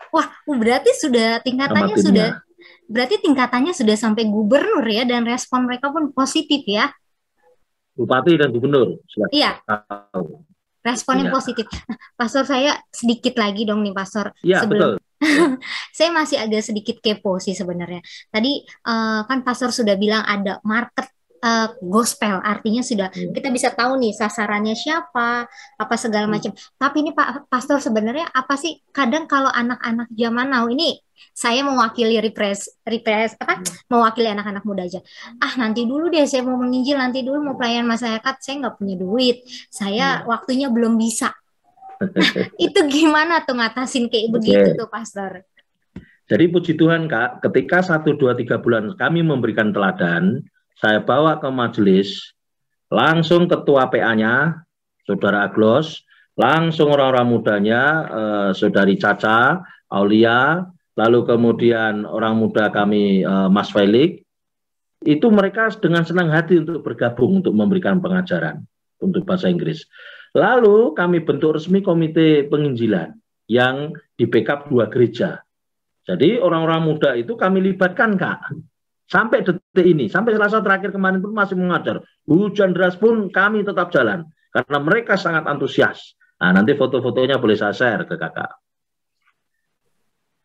[0.10, 2.30] Wah, berarti sudah tingkatannya sudah
[2.90, 6.90] berarti tingkatannya sudah sampai gubernur ya dan respon mereka pun positif ya.
[7.94, 8.98] Bupati dan gubernur.
[9.30, 9.62] Iya.
[10.82, 11.34] Responnya ya.
[11.36, 11.70] positif.
[11.70, 14.34] Nah, Pastor saya sedikit lagi dong nih Pastor.
[14.42, 14.98] Iya, betul.
[15.98, 18.02] saya masih agak sedikit kepo sih sebenarnya.
[18.32, 21.12] Tadi uh, kan Pastor sudah bilang ada market
[21.44, 23.34] uh, gospel artinya sudah hmm.
[23.36, 25.48] kita bisa tahu nih sasarannya siapa
[25.80, 26.34] apa segala hmm.
[26.34, 31.00] macam tapi ini Pak Pastor sebenarnya apa sih kadang kalau anak-anak zaman now ini
[31.36, 33.92] saya mewakili repres repres apa hmm.
[33.92, 35.00] mewakili anak-anak muda aja
[35.40, 38.96] ah nanti dulu deh saya mau menginjil nanti dulu mau pelayan masyarakat saya nggak punya
[39.00, 40.28] duit saya hmm.
[40.28, 41.32] waktunya belum bisa
[42.66, 44.34] itu gimana tuh ngatasin kayak okay.
[44.36, 45.44] begitu tuh pastor
[46.30, 50.46] jadi puji Tuhan kak ketika satu dua tiga bulan kami memberikan teladan
[50.80, 52.32] saya bawa ke majelis,
[52.88, 54.64] langsung ketua PA-nya,
[55.04, 56.08] Saudara Aglos,
[56.40, 59.60] langsung orang-orang mudanya, eh, Saudari Caca,
[59.92, 60.64] Aulia,
[60.96, 64.24] lalu kemudian orang muda kami eh, Mas Felix,
[65.04, 68.64] itu mereka dengan senang hati untuk bergabung untuk memberikan pengajaran
[69.00, 69.88] untuk bahasa Inggris.
[70.36, 73.16] Lalu kami bentuk resmi komite penginjilan
[73.50, 75.40] yang di backup dua gereja.
[76.04, 78.40] Jadi orang-orang muda itu kami libatkan kak
[79.10, 82.06] Sampai detik ini, sampai selasa terakhir kemarin pun masih mengajar.
[82.30, 84.30] Hujan deras pun kami tetap jalan.
[84.54, 86.14] Karena mereka sangat antusias.
[86.38, 88.54] Nah, nanti foto-fotonya boleh saya share ke kakak.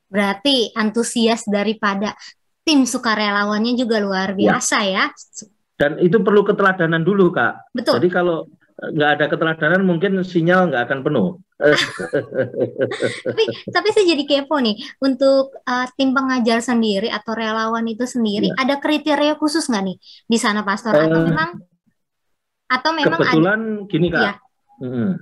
[0.09, 2.17] Berarti antusias daripada
[2.65, 4.57] tim sukarelawannya juga luar ya.
[4.57, 5.05] biasa ya.
[5.13, 5.45] ya.
[5.77, 7.75] Dan itu perlu keteladanan dulu, Kak.
[7.77, 8.01] Betul.
[8.01, 11.29] Jadi kalau nggak ada keteladanan mungkin sinyal nggak akan penuh.
[13.25, 18.51] tapi tapi saya jadi kepo nih untuk uh, tim pengajar sendiri atau relawan itu sendiri
[18.51, 18.59] ya.
[18.59, 21.51] ada kriteria khusus nggak nih di sana pastor atau uh, memang
[22.67, 24.23] atau memang kebetulan ada, gini kak.
[24.23, 24.35] Ya.
[24.83, 25.13] Hmm,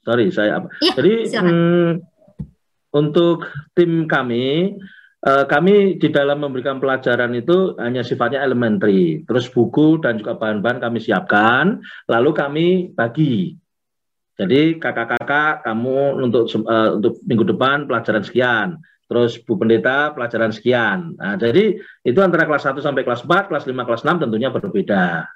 [0.00, 0.68] sorry saya apa?
[0.80, 1.90] Ya, jadi hmm,
[2.96, 3.44] untuk
[3.76, 4.80] tim kami
[5.20, 10.96] kami di dalam memberikan pelajaran itu hanya sifatnya elementary, terus buku dan juga bahan-bahan kami
[10.96, 13.52] siapkan, lalu kami bagi.
[14.40, 21.12] Jadi kakak-kakak kamu untuk uh, untuk minggu depan pelajaran sekian, terus Bu Pendeta pelajaran sekian.
[21.20, 25.28] Nah, jadi itu antara kelas 1 sampai kelas 4, kelas 5, kelas 6 tentunya berbeda.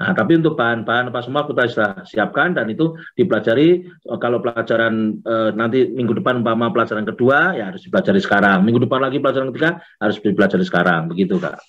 [0.00, 5.20] Nah, tapi untuk bahan-bahan apa semua kita sudah siapkan dan itu dipelajari eh, kalau pelajaran
[5.20, 8.64] e, nanti minggu depan umpama pelajaran kedua ya harus dipelajari sekarang.
[8.64, 11.12] Minggu depan lagi pelajaran ketiga harus dipelajari sekarang.
[11.12, 11.60] Begitu, Kak.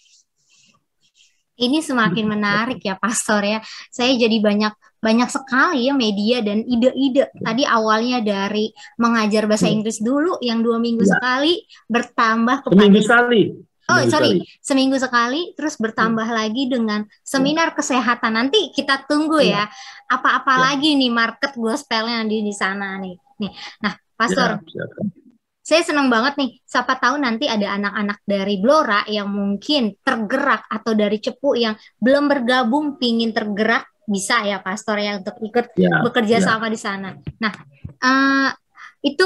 [1.60, 3.60] Ini semakin menarik ya, Pastor ya.
[3.92, 7.36] Saya jadi banyak banyak sekali ya media dan ide-ide.
[7.36, 9.68] Tadi awalnya dari mengajar bahasa.
[9.68, 11.20] Inggris dulu yang dua minggu ya.
[11.20, 13.42] sekali bertambah kepada Seminggu sekali
[13.90, 14.62] Oh sorry, sekali.
[14.62, 16.38] seminggu sekali, terus bertambah hmm.
[16.38, 17.78] lagi dengan seminar hmm.
[17.82, 18.32] kesehatan.
[18.38, 19.66] Nanti kita tunggu ya,
[20.06, 20.62] apa-apa ya.
[20.72, 23.18] lagi nih market gospelnya di di sana nih.
[23.42, 24.86] Nih, nah, Pastor, ya,
[25.62, 26.52] saya senang banget nih.
[26.62, 32.30] Siapa tahu nanti ada anak-anak dari Blora yang mungkin tergerak atau dari Cepu yang belum
[32.30, 36.46] bergabung, pingin tergerak, bisa ya, Pastor ya untuk ikut ya, bekerja ya.
[36.46, 37.18] sama di sana.
[37.40, 37.54] Nah,
[38.02, 38.50] uh,
[39.02, 39.26] itu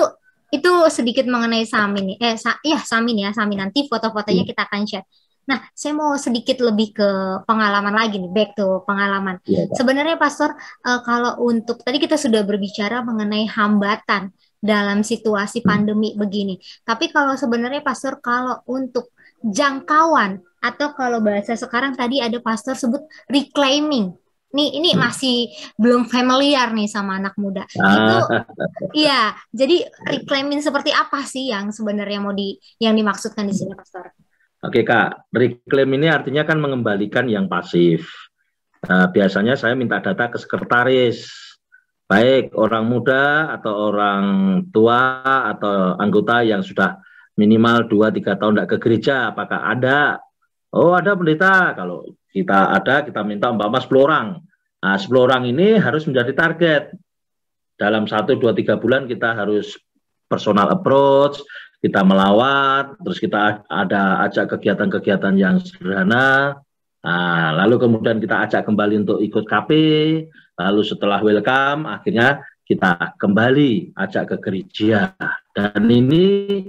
[0.55, 2.17] itu sedikit mengenai Samin nih.
[2.21, 4.51] Eh, sa ya Samin ya, Samin nanti foto-fotonya hmm.
[4.51, 5.07] kita akan share.
[5.45, 7.09] Nah, saya mau sedikit lebih ke
[7.45, 9.37] pengalaman lagi nih, back to pengalaman.
[9.45, 15.67] Ya, Sebenarnya Pastor, uh, kalau untuk tadi kita sudah berbicara mengenai hambatan dalam situasi hmm.
[15.67, 16.17] pandemi hmm.
[16.17, 16.55] begini.
[16.81, 19.13] Tapi kalau sebenarnya Pastor, kalau untuk
[19.45, 24.17] jangkauan atau kalau bahasa sekarang tadi ada Pastor sebut reclaiming
[24.55, 24.99] Nih ini hmm.
[25.03, 27.67] masih belum familiar nih sama anak muda.
[27.75, 27.91] Ah.
[27.91, 28.15] Itu
[29.05, 34.15] iya, jadi reclaiming seperti apa sih yang sebenarnya mau di yang dimaksudkan di sini Pastor?
[34.63, 38.09] Oke Kak, reclaim ini artinya kan mengembalikan yang pasif.
[38.85, 41.25] Nah, biasanya saya minta data ke sekretaris,
[42.05, 44.23] baik orang muda atau orang
[44.69, 45.21] tua
[45.53, 47.01] atau anggota yang sudah
[47.35, 50.21] minimal 2-3 tahun tidak ke gereja, apakah ada?
[50.71, 54.27] Oh ada pendeta, kalau kita ada, kita minta umpama 10 orang.
[54.85, 56.93] Nah, 10 orang ini harus menjadi target.
[57.73, 59.73] Dalam satu dua tiga bulan kita harus
[60.29, 61.41] personal approach,
[61.81, 66.61] kita melawat, terus kita ada ajak kegiatan-kegiatan yang sederhana,
[67.01, 69.71] nah, lalu kemudian kita ajak kembali untuk ikut KP,
[70.55, 75.17] lalu setelah welcome, akhirnya kita kembali ajak ke gereja.
[75.51, 76.61] Dan ini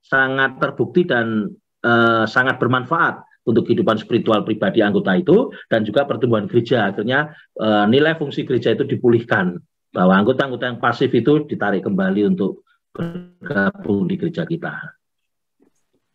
[0.00, 1.50] sangat terbukti dan
[1.82, 6.88] uh, sangat bermanfaat untuk kehidupan spiritual pribadi anggota itu dan juga pertumbuhan gereja.
[6.88, 9.60] Akhirnya e, nilai fungsi gereja itu dipulihkan
[9.92, 14.96] bahwa anggota-anggota yang pasif itu ditarik kembali untuk bergabung di gereja kita.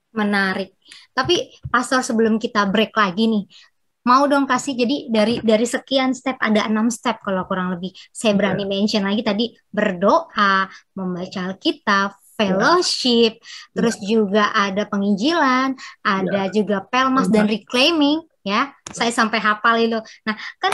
[0.10, 0.74] Menarik.
[1.14, 3.46] Tapi pastor sebelum kita break lagi nih,
[4.10, 8.34] mau dong kasih jadi dari dari sekian step ada enam step kalau kurang lebih saya
[8.34, 8.72] berani yeah.
[8.72, 10.66] mention lagi tadi berdoa
[10.98, 13.76] membaca Alkitab fellowship, ya.
[13.76, 16.54] terus juga ada penginjilan, ada ya.
[16.56, 17.44] juga pelmas ya.
[17.44, 18.72] dan reclaiming ya.
[18.88, 20.00] Saya sampai hafal itu.
[20.24, 20.72] Nah, kan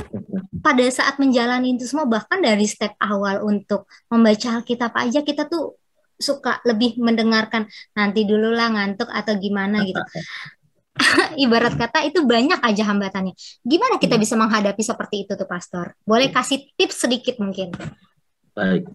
[0.61, 5.73] pada saat menjalani itu semua bahkan dari step awal untuk membaca Alkitab aja kita tuh
[6.15, 9.99] suka lebih mendengarkan nanti dulu lah ngantuk atau gimana gitu.
[11.43, 13.35] Ibarat kata itu banyak aja hambatannya.
[13.63, 15.91] Gimana kita bisa menghadapi seperti itu tuh Pastor?
[16.07, 17.75] Boleh kasih tips sedikit mungkin?
[18.55, 18.87] Baik.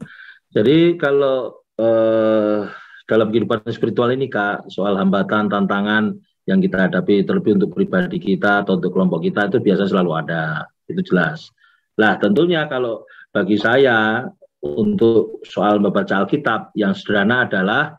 [0.50, 2.60] Jadi kalau eh,
[3.08, 6.14] dalam kehidupan spiritual ini kak soal hambatan tantangan
[6.46, 10.66] yang kita hadapi terlebih untuk pribadi kita atau untuk kelompok kita itu biasa selalu ada
[10.86, 11.50] itu jelas.
[11.98, 14.26] Lah tentunya kalau bagi saya
[14.60, 17.96] untuk soal membaca Alkitab yang sederhana adalah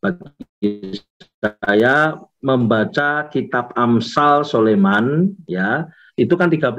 [0.00, 1.00] bagi
[1.40, 6.72] saya membaca kitab Amsal Soleman ya itu kan 31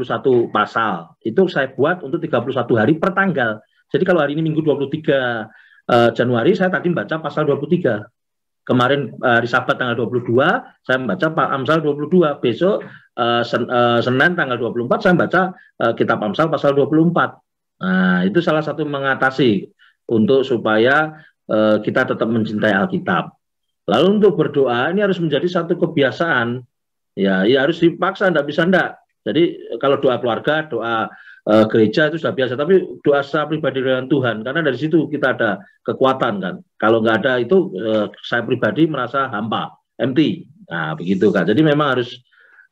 [0.50, 1.14] pasal.
[1.22, 3.62] Itu saya buat untuk 31 hari per tanggal.
[3.88, 8.68] Jadi kalau hari ini Minggu 23 uh, Januari saya tadi membaca pasal 23.
[8.68, 10.36] Kemarin uh, hari Sabat tanggal 22
[10.84, 12.44] saya membaca Pak Amsal 22.
[12.44, 12.84] Besok
[13.16, 15.42] uh, sen, uh, Senin tanggal 24 saya membaca
[15.82, 17.40] uh, kitab Amsal pasal 24.
[17.78, 19.70] Nah, itu salah satu mengatasi
[20.10, 23.38] untuk supaya uh, kita tetap mencintai Alkitab.
[23.88, 26.60] Lalu untuk berdoa ini harus menjadi satu kebiasaan.
[27.18, 29.00] Ya, ya harus dipaksa, tidak bisa enggak.
[29.26, 31.10] Jadi kalau doa keluarga, doa
[31.48, 35.34] uh, gereja itu sudah biasa, tapi doa secara pribadi dengan Tuhan, karena dari situ kita
[35.40, 36.56] ada kekuatan kan.
[36.76, 40.46] Kalau nggak ada itu uh, saya pribadi merasa hampa, empty.
[40.68, 41.48] Nah begitu kan.
[41.48, 42.12] Jadi memang harus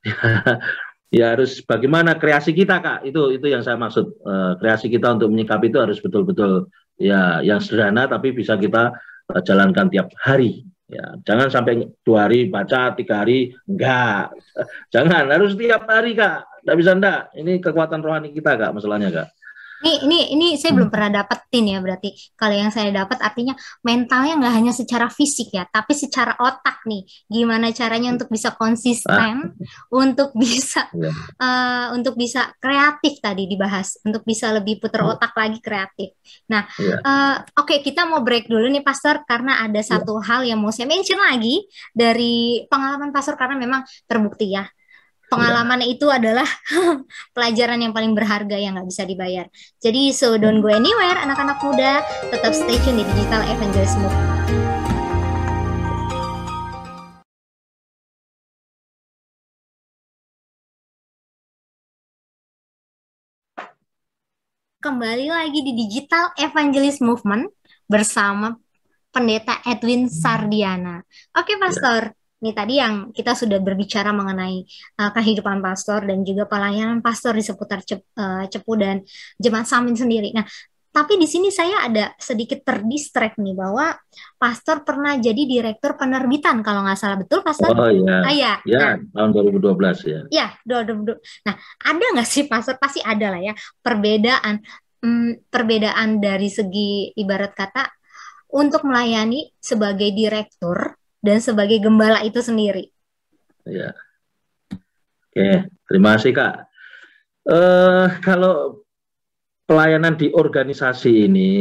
[1.15, 5.31] ya harus bagaimana kreasi kita kak itu itu yang saya maksud uh, kreasi kita untuk
[5.31, 6.67] menyikapi itu harus betul-betul
[6.99, 8.91] ya yang sederhana tapi bisa kita
[9.31, 14.31] uh, jalankan tiap hari ya jangan sampai dua hari baca tiga hari enggak.
[14.93, 16.63] Jangan harus tiap hari kak.
[16.63, 17.33] Tidak bisa enggak.
[17.35, 19.34] Ini kekuatan rohani kita kak masalahnya kak
[19.83, 20.95] ini ini ini saya belum hmm.
[20.95, 25.67] pernah dapetin ya berarti kalau yang saya dapat artinya mentalnya nggak hanya secara fisik ya,
[25.67, 27.03] tapi secara otak nih.
[27.27, 29.91] Gimana caranya untuk bisa konsisten, ah.
[29.91, 31.03] untuk bisa yeah.
[31.05, 31.11] Iya.
[31.37, 35.13] uh, untuk bisa kreatif tadi dibahas, untuk bisa lebih putar oh.
[35.13, 36.17] otak lagi kreatif.
[36.49, 36.83] Nah, yeah.
[36.85, 36.95] Iya.
[37.01, 39.85] uh, oke okay, kita mau break dulu nih Pastor karena ada iya.
[39.85, 40.25] satu yeah.
[40.25, 44.65] hal yang mau saya mention lagi dari pengalaman Pastor karena memang terbukti ya
[45.29, 45.87] pengalaman ya.
[45.91, 46.47] itu adalah
[47.35, 49.45] pelajaran yang paling berharga yang nggak bisa dibayar.
[49.81, 54.05] Jadi so don't go anywhere anak-anak muda, tetap stay tune di Digital Evangelism
[64.85, 67.49] Kembali lagi di Digital Evangelist Movement
[67.89, 68.53] bersama
[69.09, 71.01] Pendeta Edwin Sardiana.
[71.33, 72.13] Oke, Pastor.
[72.43, 74.67] Ini tadi yang kita sudah berbicara mengenai
[74.99, 79.01] uh, kehidupan pastor dan juga pelayanan pastor di seputar Cep, uh, Cepu dan
[79.39, 80.35] Jemaat Samin sendiri.
[80.35, 80.43] Nah,
[80.95, 83.91] tapi di sini saya ada sedikit terdistract nih bahwa
[84.39, 87.71] pastor pernah jadi direktur penerbitan kalau nggak salah betul pastor?
[87.75, 88.17] Oh iya.
[88.23, 88.53] Ah, ya.
[88.63, 90.19] Ya, nah, tahun 2012 ya.
[90.31, 91.19] Ya, 2012.
[91.47, 92.79] Nah, ada nggak sih pastor?
[92.79, 94.63] Pasti ada lah ya perbedaan
[95.03, 97.91] hmm, perbedaan dari segi ibarat kata
[98.55, 100.95] untuk melayani sebagai direktur
[101.25, 102.93] dan sebagai gembala itu sendiri.
[103.65, 103.97] Ya.
[105.33, 106.55] Oke, terima kasih Kak.
[107.49, 108.85] Uh, kalau
[109.65, 111.53] pelayanan di organisasi ini,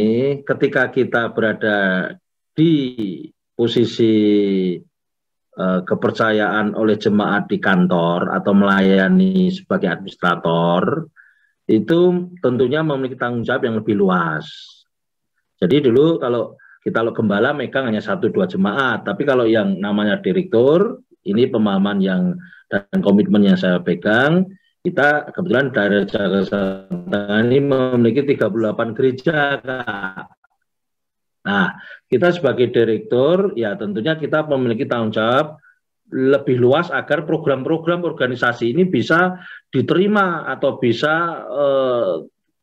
[0.45, 2.13] ketika kita berada
[2.53, 3.25] di
[3.57, 4.15] posisi
[5.57, 11.09] uh, kepercayaan oleh jemaat di kantor atau melayani sebagai administrator,
[11.65, 14.45] itu tentunya memiliki tanggung jawab yang lebih luas.
[15.57, 20.21] Jadi dulu kalau kita kalau gembala megang hanya satu dua jemaat, tapi kalau yang namanya
[20.21, 22.37] direktur, ini pemahaman yang
[22.69, 24.45] dan komitmen yang saya pegang,
[24.85, 30.25] kita kebetulan dari Jakarta ini memiliki 38 gereja, Kak.
[31.45, 31.77] Nah,
[32.09, 35.57] kita sebagai direktur, ya tentunya kita memiliki tanggung jawab
[36.13, 39.41] lebih luas agar program-program organisasi ini bisa
[39.73, 42.13] diterima atau bisa eh,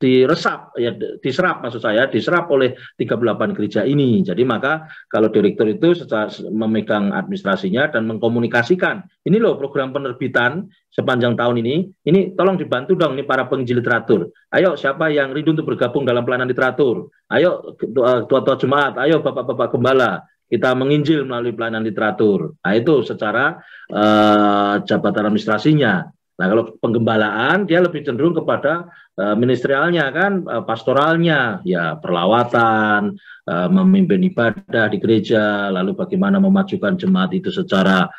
[0.01, 4.25] diresap ya diserap maksud saya diserap oleh 38 gereja ini.
[4.25, 11.37] Jadi maka kalau direktur itu secara memegang administrasinya dan mengkomunikasikan ini loh program penerbitan sepanjang
[11.37, 11.75] tahun ini
[12.09, 14.33] ini tolong dibantu dong ini para penginjil literatur.
[14.49, 17.13] Ayo siapa yang rindu untuk bergabung dalam pelayanan literatur?
[17.29, 17.77] Ayo
[18.25, 22.59] tua-tua jemaat, ayo bapak-bapak gembala kita menginjil melalui pelayanan literatur.
[22.59, 23.55] Nah itu secara
[23.87, 26.11] uh, jabatan administrasinya.
[26.41, 28.89] Nah, kalau penggembalaan dia lebih cenderung kepada
[29.37, 37.31] ministerialnya kan, uh, pastoralnya, ya perlawatan, uh, memimpin ibadah di gereja, lalu bagaimana memajukan jemaat
[37.35, 38.09] itu secara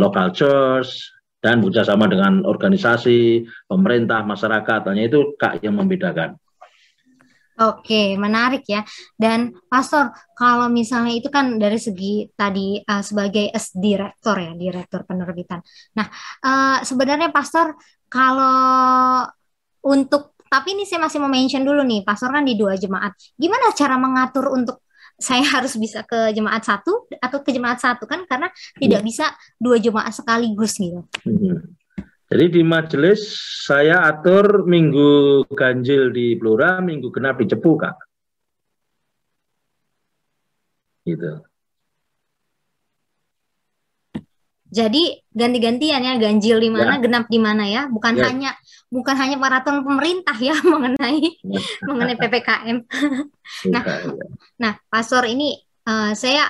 [0.00, 1.12] local church
[1.44, 4.80] dan bekerjasama dengan organisasi, pemerintah, masyarakat.
[4.88, 6.40] Hanya itu kak yang membedakan.
[7.58, 8.86] Oke, menarik ya.
[9.18, 15.02] Dan Pastor, kalau misalnya itu kan dari segi tadi uh, sebagai S direktur ya, direktur
[15.02, 15.58] penerbitan.
[15.98, 16.06] Nah,
[16.46, 17.74] uh, sebenarnya Pastor
[18.06, 19.26] kalau
[19.82, 23.14] untuk tapi ini saya masih mau mention dulu nih, Pastor kan di dua jemaat.
[23.36, 24.82] Gimana cara mengatur untuk
[25.18, 29.06] saya harus bisa ke jemaat satu atau ke jemaat satu kan karena tidak iya.
[29.06, 29.26] bisa
[29.60, 31.04] dua jemaat sekaligus gitu.
[31.26, 31.78] Hmm.
[32.28, 33.24] Jadi di majelis
[33.64, 37.96] saya atur minggu ganjil di Blora, minggu genap di Cepu, Kak.
[41.08, 41.47] Gitu.
[44.68, 47.02] Jadi ganti-gantian ya ganjil di mana, ya.
[47.02, 48.28] genap di mana ya, bukan ya.
[48.28, 48.50] hanya
[48.88, 51.60] bukan hanya peraturan pemerintah ya mengenai ya.
[51.88, 52.78] mengenai PPKM.
[53.72, 53.96] nah, ya.
[54.60, 55.56] nah, Pastor ini
[55.88, 56.46] uh, saya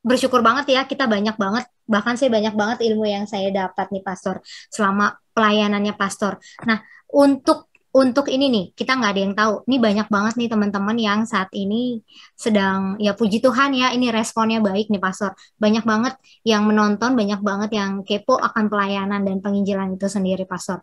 [0.00, 4.00] bersyukur banget ya kita banyak banget bahkan saya banyak banget ilmu yang saya dapat nih
[4.06, 6.38] pastor selama pelayanannya pastor.
[6.64, 6.78] Nah
[7.10, 9.54] untuk untuk ini nih kita nggak ada yang tahu.
[9.66, 11.98] Ini banyak banget nih teman-teman yang saat ini
[12.38, 15.34] sedang ya puji Tuhan ya ini responnya baik nih pastor.
[15.58, 16.14] Banyak banget
[16.46, 20.78] yang menonton, banyak banget yang kepo akan pelayanan dan penginjilan itu sendiri pastor.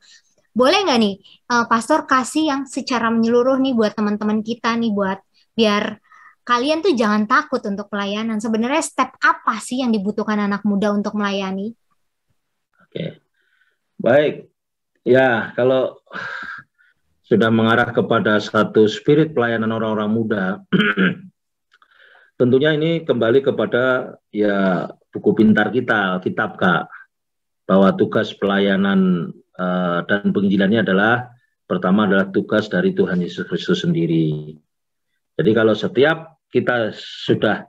[0.51, 1.16] Boleh nggak nih
[1.53, 5.24] uh, pastor kasih yang secara menyeluruh nih buat teman-teman kita nih buat
[5.55, 6.03] biar
[6.43, 8.43] kalian tuh jangan takut untuk pelayanan.
[8.43, 11.72] Sebenarnya step apa sih yang dibutuhkan anak muda untuk melayani?
[12.84, 13.20] Oke,
[13.99, 14.51] baik.
[15.08, 16.03] Ya, kalau
[17.28, 20.45] sudah mengarah kepada satu spirit pelayanan orang-orang muda,
[22.39, 26.88] tentunya ini kembali kepada ya buku pintar kita, kitab kak,
[27.67, 31.36] bahwa tugas pelayanan uh, dan penginjilannya adalah
[31.67, 34.55] pertama adalah tugas dari Tuhan Yesus Kristus sendiri.
[35.36, 37.67] Jadi kalau setiap kita sudah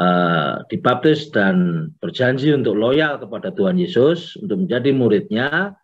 [0.00, 5.76] uh, dibaptis dan berjanji untuk loyal kepada Tuhan Yesus untuk menjadi muridnya,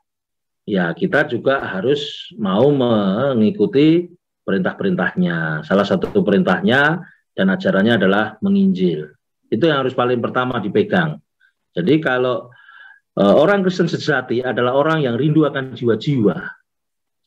[0.69, 4.05] ya kita juga harus mau mengikuti
[4.45, 5.64] perintah-perintahnya.
[5.64, 7.01] Salah satu perintahnya
[7.33, 9.09] dan ajarannya adalah menginjil.
[9.49, 11.16] Itu yang harus paling pertama dipegang.
[11.73, 12.53] Jadi kalau
[13.16, 16.37] uh, orang Kristen sejati adalah orang yang rindu akan jiwa-jiwa.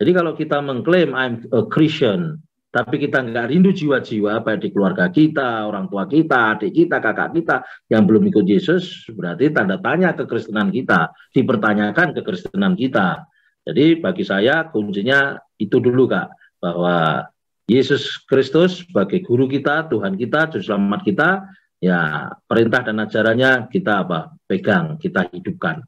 [0.01, 2.41] Jadi kalau kita mengklaim I'm a Christian,
[2.73, 7.37] tapi kita nggak rindu jiwa-jiwa baik di keluarga kita, orang tua kita, adik kita, kakak
[7.37, 7.61] kita
[7.91, 13.27] yang belum ikut Yesus, berarti tanda tanya kekristenan kita, dipertanyakan kekristenan kita.
[13.61, 17.29] Jadi bagi saya kuncinya itu dulu kak, bahwa
[17.69, 21.29] Yesus Kristus sebagai guru kita, Tuhan kita, juru selamat kita,
[21.77, 24.33] ya perintah dan ajarannya kita apa?
[24.49, 25.85] Pegang kita hidupkan.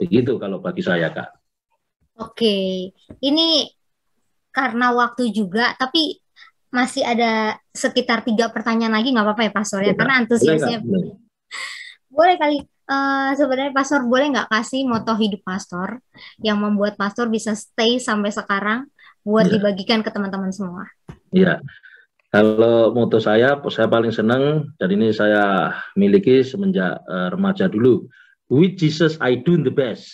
[0.00, 1.34] Begitu kalau bagi saya kak.
[2.20, 2.92] Oke
[3.24, 3.68] ini
[4.52, 6.20] karena waktu juga tapi
[6.70, 11.18] masih ada sekitar tiga pertanyaan lagi nggak apa-apa ya pastor ya, karena antusiasnya boleh,
[12.06, 12.56] boleh kali
[12.90, 16.02] uh, sebenarnya pastor boleh nggak kasih moto hidup pastor
[16.42, 18.90] yang membuat pastor bisa stay sampai sekarang
[19.22, 19.56] buat ya.
[19.56, 20.90] dibagikan ke teman-teman semua
[21.30, 21.62] Iya,
[22.30, 28.06] kalau moto saya, saya paling senang dan ini saya miliki semenjak uh, remaja dulu.
[28.50, 30.10] With Jesus I do the best.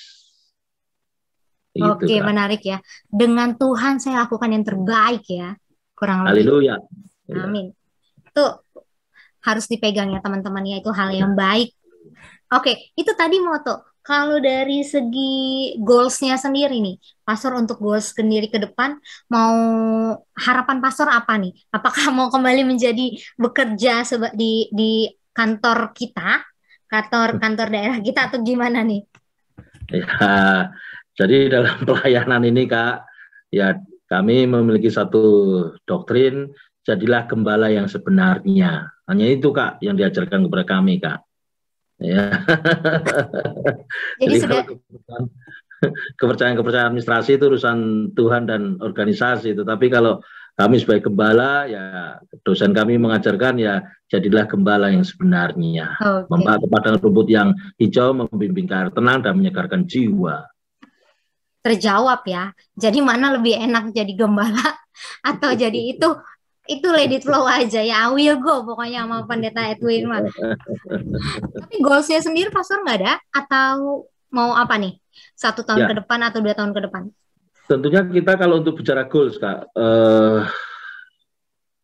[1.76, 2.24] Gitu, Oke, kan.
[2.32, 2.80] menarik ya.
[3.04, 5.56] Dengan Tuhan saya lakukan yang terbaik ya.
[5.92, 6.44] Kurang lebih.
[6.44, 6.76] Haleluya.
[7.36, 7.72] Amin.
[8.24, 8.44] Itu
[9.44, 11.72] harus dipegang ya teman-teman ya itu hal yang baik.
[12.54, 13.96] Oke, itu tadi moto.
[14.06, 16.94] Kalau dari segi goalsnya sendiri nih,
[17.26, 19.58] pastor untuk goals sendiri ke depan, mau
[20.38, 21.50] harapan pastor apa nih?
[21.74, 26.38] Apakah mau kembali menjadi bekerja di di kantor kita,
[26.86, 29.02] kantor kantor daerah kita atau gimana nih?
[29.90, 30.06] Ya,
[31.18, 33.02] jadi dalam pelayanan ini kak,
[33.50, 33.74] ya
[34.06, 35.26] kami memiliki satu
[35.82, 36.54] doktrin,
[36.86, 38.86] jadilah gembala yang sebenarnya.
[39.10, 41.25] Hanya itu kak yang diajarkan kepada kami kak.
[41.96, 42.44] Ya.
[44.20, 44.62] Jadi, Jadi sudah
[46.20, 47.78] kepercayaan-kepercayaan administrasi itu urusan
[48.12, 49.56] Tuhan dan organisasi.
[49.56, 50.20] Tetapi kalau
[50.56, 56.00] kami sebagai gembala, ya dosen kami mengajarkan ya jadilah gembala yang sebenarnya.
[56.00, 56.32] Okay.
[56.32, 60.48] Membawa kepada rumput yang hijau, membimbing ke air tenang dan menyegarkan jiwa.
[61.60, 62.56] Terjawab ya.
[62.72, 64.64] Jadi mana lebih enak jadi gembala
[65.30, 66.08] atau jadi itu
[66.66, 70.22] itu it flow aja ya I will go pokoknya sama pendeta Edwin mah.
[71.62, 73.12] Tapi goalsnya sendiri pastor nggak ada?
[73.34, 74.98] Atau mau apa nih?
[75.32, 75.88] Satu tahun ya.
[75.90, 77.02] ke depan atau dua tahun ke depan?
[77.66, 80.38] Tentunya kita kalau untuk bicara goals kak eh,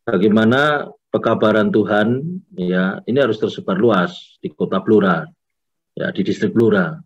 [0.07, 2.23] bagaimana pekabaran Tuhan
[2.55, 5.27] ya ini harus tersebar luas di kota Blora
[5.93, 6.97] ya di distrik Blora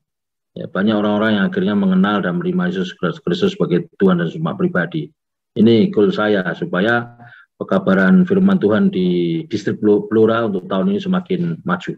[0.55, 5.11] ya banyak orang-orang yang akhirnya mengenal dan menerima Yesus Kristus sebagai Tuhan dan semua pribadi.
[5.57, 7.17] Ini goal saya supaya
[7.57, 11.93] pekabaran firman Tuhan di distrik Blora untuk tahun ini semakin maju.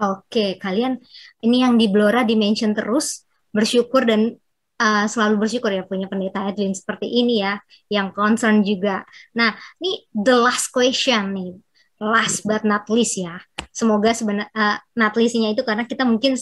[0.00, 0.96] Oke, kalian
[1.44, 4.32] ini yang di Blora dimention terus bersyukur dan
[4.80, 7.60] uh, selalu bersyukur ya punya pendeta Edwin seperti ini ya,
[7.92, 9.04] yang concern juga.
[9.36, 11.52] Nah, ini the last question nih,
[12.00, 13.44] last but not least ya.
[13.70, 16.32] Semoga sebenarnya uh, not itu karena kita mungkin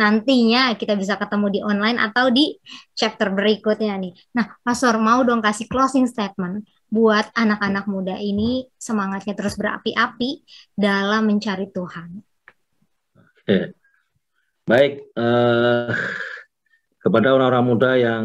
[0.00, 2.56] nantinya kita bisa ketemu di online atau di
[2.96, 4.16] chapter berikutnya nih.
[4.32, 10.40] Nah, Pastor mau dong kasih closing statement buat anak-anak muda ini semangatnya terus berapi-api
[10.72, 12.08] dalam mencari Tuhan.
[13.14, 13.76] Oke.
[14.64, 15.92] Baik, uh,
[17.02, 18.24] kepada orang-orang muda yang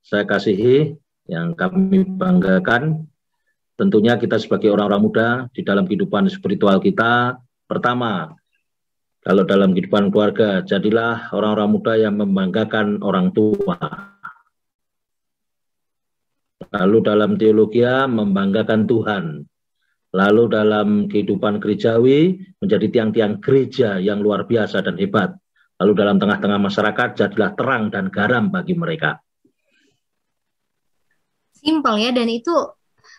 [0.00, 0.94] saya kasihi,
[1.26, 3.10] yang kami banggakan,
[3.74, 8.30] tentunya kita sebagai orang-orang muda di dalam kehidupan spiritual kita, pertama,
[9.24, 13.80] kalau dalam kehidupan keluarga, jadilah orang-orang muda yang membanggakan orang tua.
[16.68, 19.24] Lalu dalam teologi membanggakan Tuhan.
[20.12, 25.32] Lalu dalam kehidupan gerejawi menjadi tiang-tiang gereja yang luar biasa dan hebat.
[25.80, 29.24] Lalu dalam tengah-tengah masyarakat jadilah terang dan garam bagi mereka.
[31.56, 32.52] Simpel ya, dan itu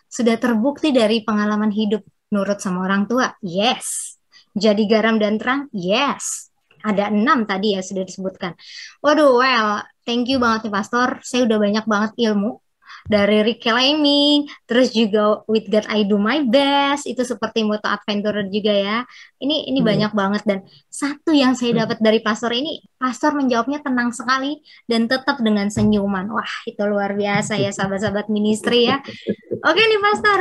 [0.06, 3.34] sudah terbukti dari pengalaman hidup nurut sama orang tua.
[3.42, 4.15] Yes,
[4.56, 5.68] jadi garam dan terang?
[5.76, 6.50] Yes.
[6.86, 8.56] Ada enam tadi ya sudah disebutkan.
[9.04, 11.20] Waduh, well, thank you banget nih Pastor.
[11.26, 12.64] Saya udah banyak banget ilmu
[13.06, 18.74] dari reclaiming, terus juga with God I do my best, itu seperti moto adventurer juga
[18.74, 18.98] ya.
[19.38, 19.90] Ini ini hmm.
[19.94, 21.82] banyak banget dan satu yang saya hmm.
[21.86, 24.58] dapat dari pastor ini, pastor menjawabnya tenang sekali
[24.90, 26.26] dan tetap dengan senyuman.
[26.34, 28.98] Wah, itu luar biasa ya sahabat-sahabat ministry ya.
[29.70, 30.40] Oke nih pastor,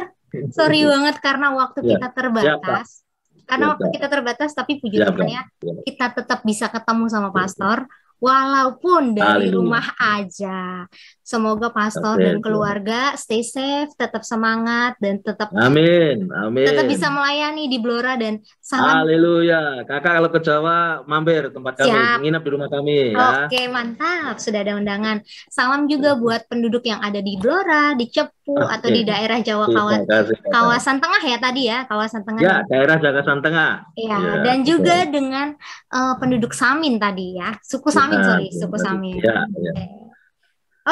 [0.56, 3.04] sorry banget karena waktu ya, kita terbatas
[3.44, 5.42] karena waktu kita terbatas tapi puji ya, Tuhan ya
[5.84, 7.86] kita tetap bisa ketemu sama pastor
[8.24, 9.56] walaupun dari Haleluya.
[9.60, 10.88] rumah aja.
[11.24, 12.24] Semoga pastor Amin.
[12.24, 16.28] dan keluarga stay safe, tetap semangat dan tetap Amin.
[16.32, 16.68] Amin.
[16.68, 19.04] Tetap bisa melayani di Blora dan salam.
[19.04, 19.88] Haleluya.
[19.88, 22.18] Kakak kalau ke Jawa mampir tempat kami, Siap.
[22.24, 23.48] nginep di rumah kami ya.
[23.48, 24.36] Oke, mantap.
[24.40, 25.24] Sudah ada undangan.
[25.48, 28.08] Salam juga buat penduduk yang ada di Blora, di
[28.44, 28.60] Oke.
[28.60, 30.04] atau di daerah Jawa kawasan
[30.52, 32.42] kawasan tengah ya tadi ya, kawasan tengah.
[32.44, 33.88] Ya, daerah kawasan tengah.
[33.96, 35.56] Ya, ya dan juga dengan
[35.88, 37.56] uh, penduduk Samin tadi ya.
[37.64, 39.16] Suku Samin, ya, sorry, suku Samin.
[39.16, 39.72] Ya, ya.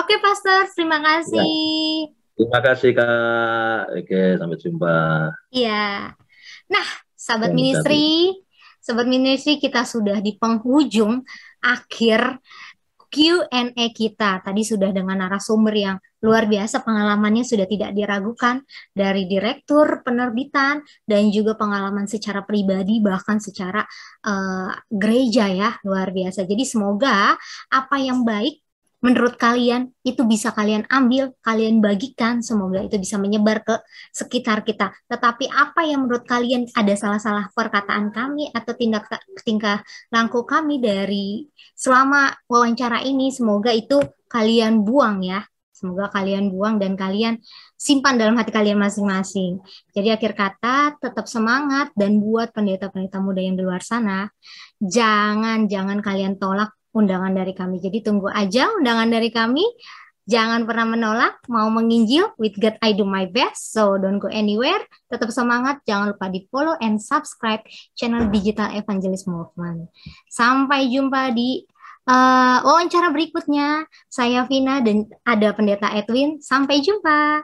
[0.01, 2.09] Oke, Pastor, terima kasih.
[2.09, 2.17] Ya.
[2.33, 3.81] Terima kasih, Kak.
[4.01, 4.97] Oke, sampai jumpa.
[5.53, 6.17] Iya.
[6.73, 8.33] Nah, sahabat ministry,
[8.81, 11.21] sahabat ministry kita sudah di penghujung
[11.61, 12.41] akhir
[13.13, 14.41] Q&A kita.
[14.41, 18.65] Tadi sudah dengan narasumber yang luar biasa pengalamannya sudah tidak diragukan
[18.97, 23.85] dari direktur penerbitan dan juga pengalaman secara pribadi bahkan secara
[24.25, 26.49] uh, gereja ya luar biasa.
[26.49, 27.37] Jadi semoga
[27.69, 28.62] apa yang baik
[29.03, 33.75] menurut kalian itu bisa kalian ambil, kalian bagikan, semoga itu bisa menyebar ke
[34.15, 34.95] sekitar kita.
[35.11, 39.11] Tetapi apa yang menurut kalian ada salah-salah perkataan kami atau tindak
[39.43, 39.83] tingkah
[40.15, 43.99] laku kami dari selama wawancara ini, semoga itu
[44.31, 45.43] kalian buang ya.
[45.83, 47.43] Semoga kalian buang dan kalian
[47.75, 49.59] simpan dalam hati kalian masing-masing.
[49.91, 54.31] Jadi akhir kata tetap semangat dan buat pendeta-pendeta muda yang di luar sana,
[54.79, 57.81] jangan jangan kalian tolak undangan dari kami.
[57.81, 59.65] Jadi tunggu aja undangan dari kami.
[60.23, 64.79] Jangan pernah menolak, mau menginjil, with God I do my best, so don't go anywhere.
[65.11, 67.59] Tetap semangat, jangan lupa di follow and subscribe
[67.99, 69.91] channel Digital Evangelist Movement.
[70.31, 71.67] Sampai jumpa di
[72.07, 73.83] uh, wawancara berikutnya.
[74.07, 76.39] Saya Vina dan ada pendeta Edwin.
[76.39, 77.43] Sampai jumpa.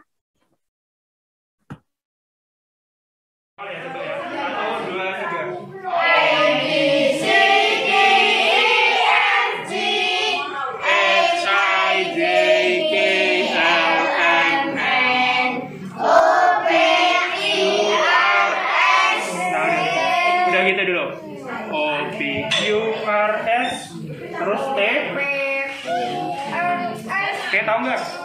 [27.79, 28.18] Tahu nggak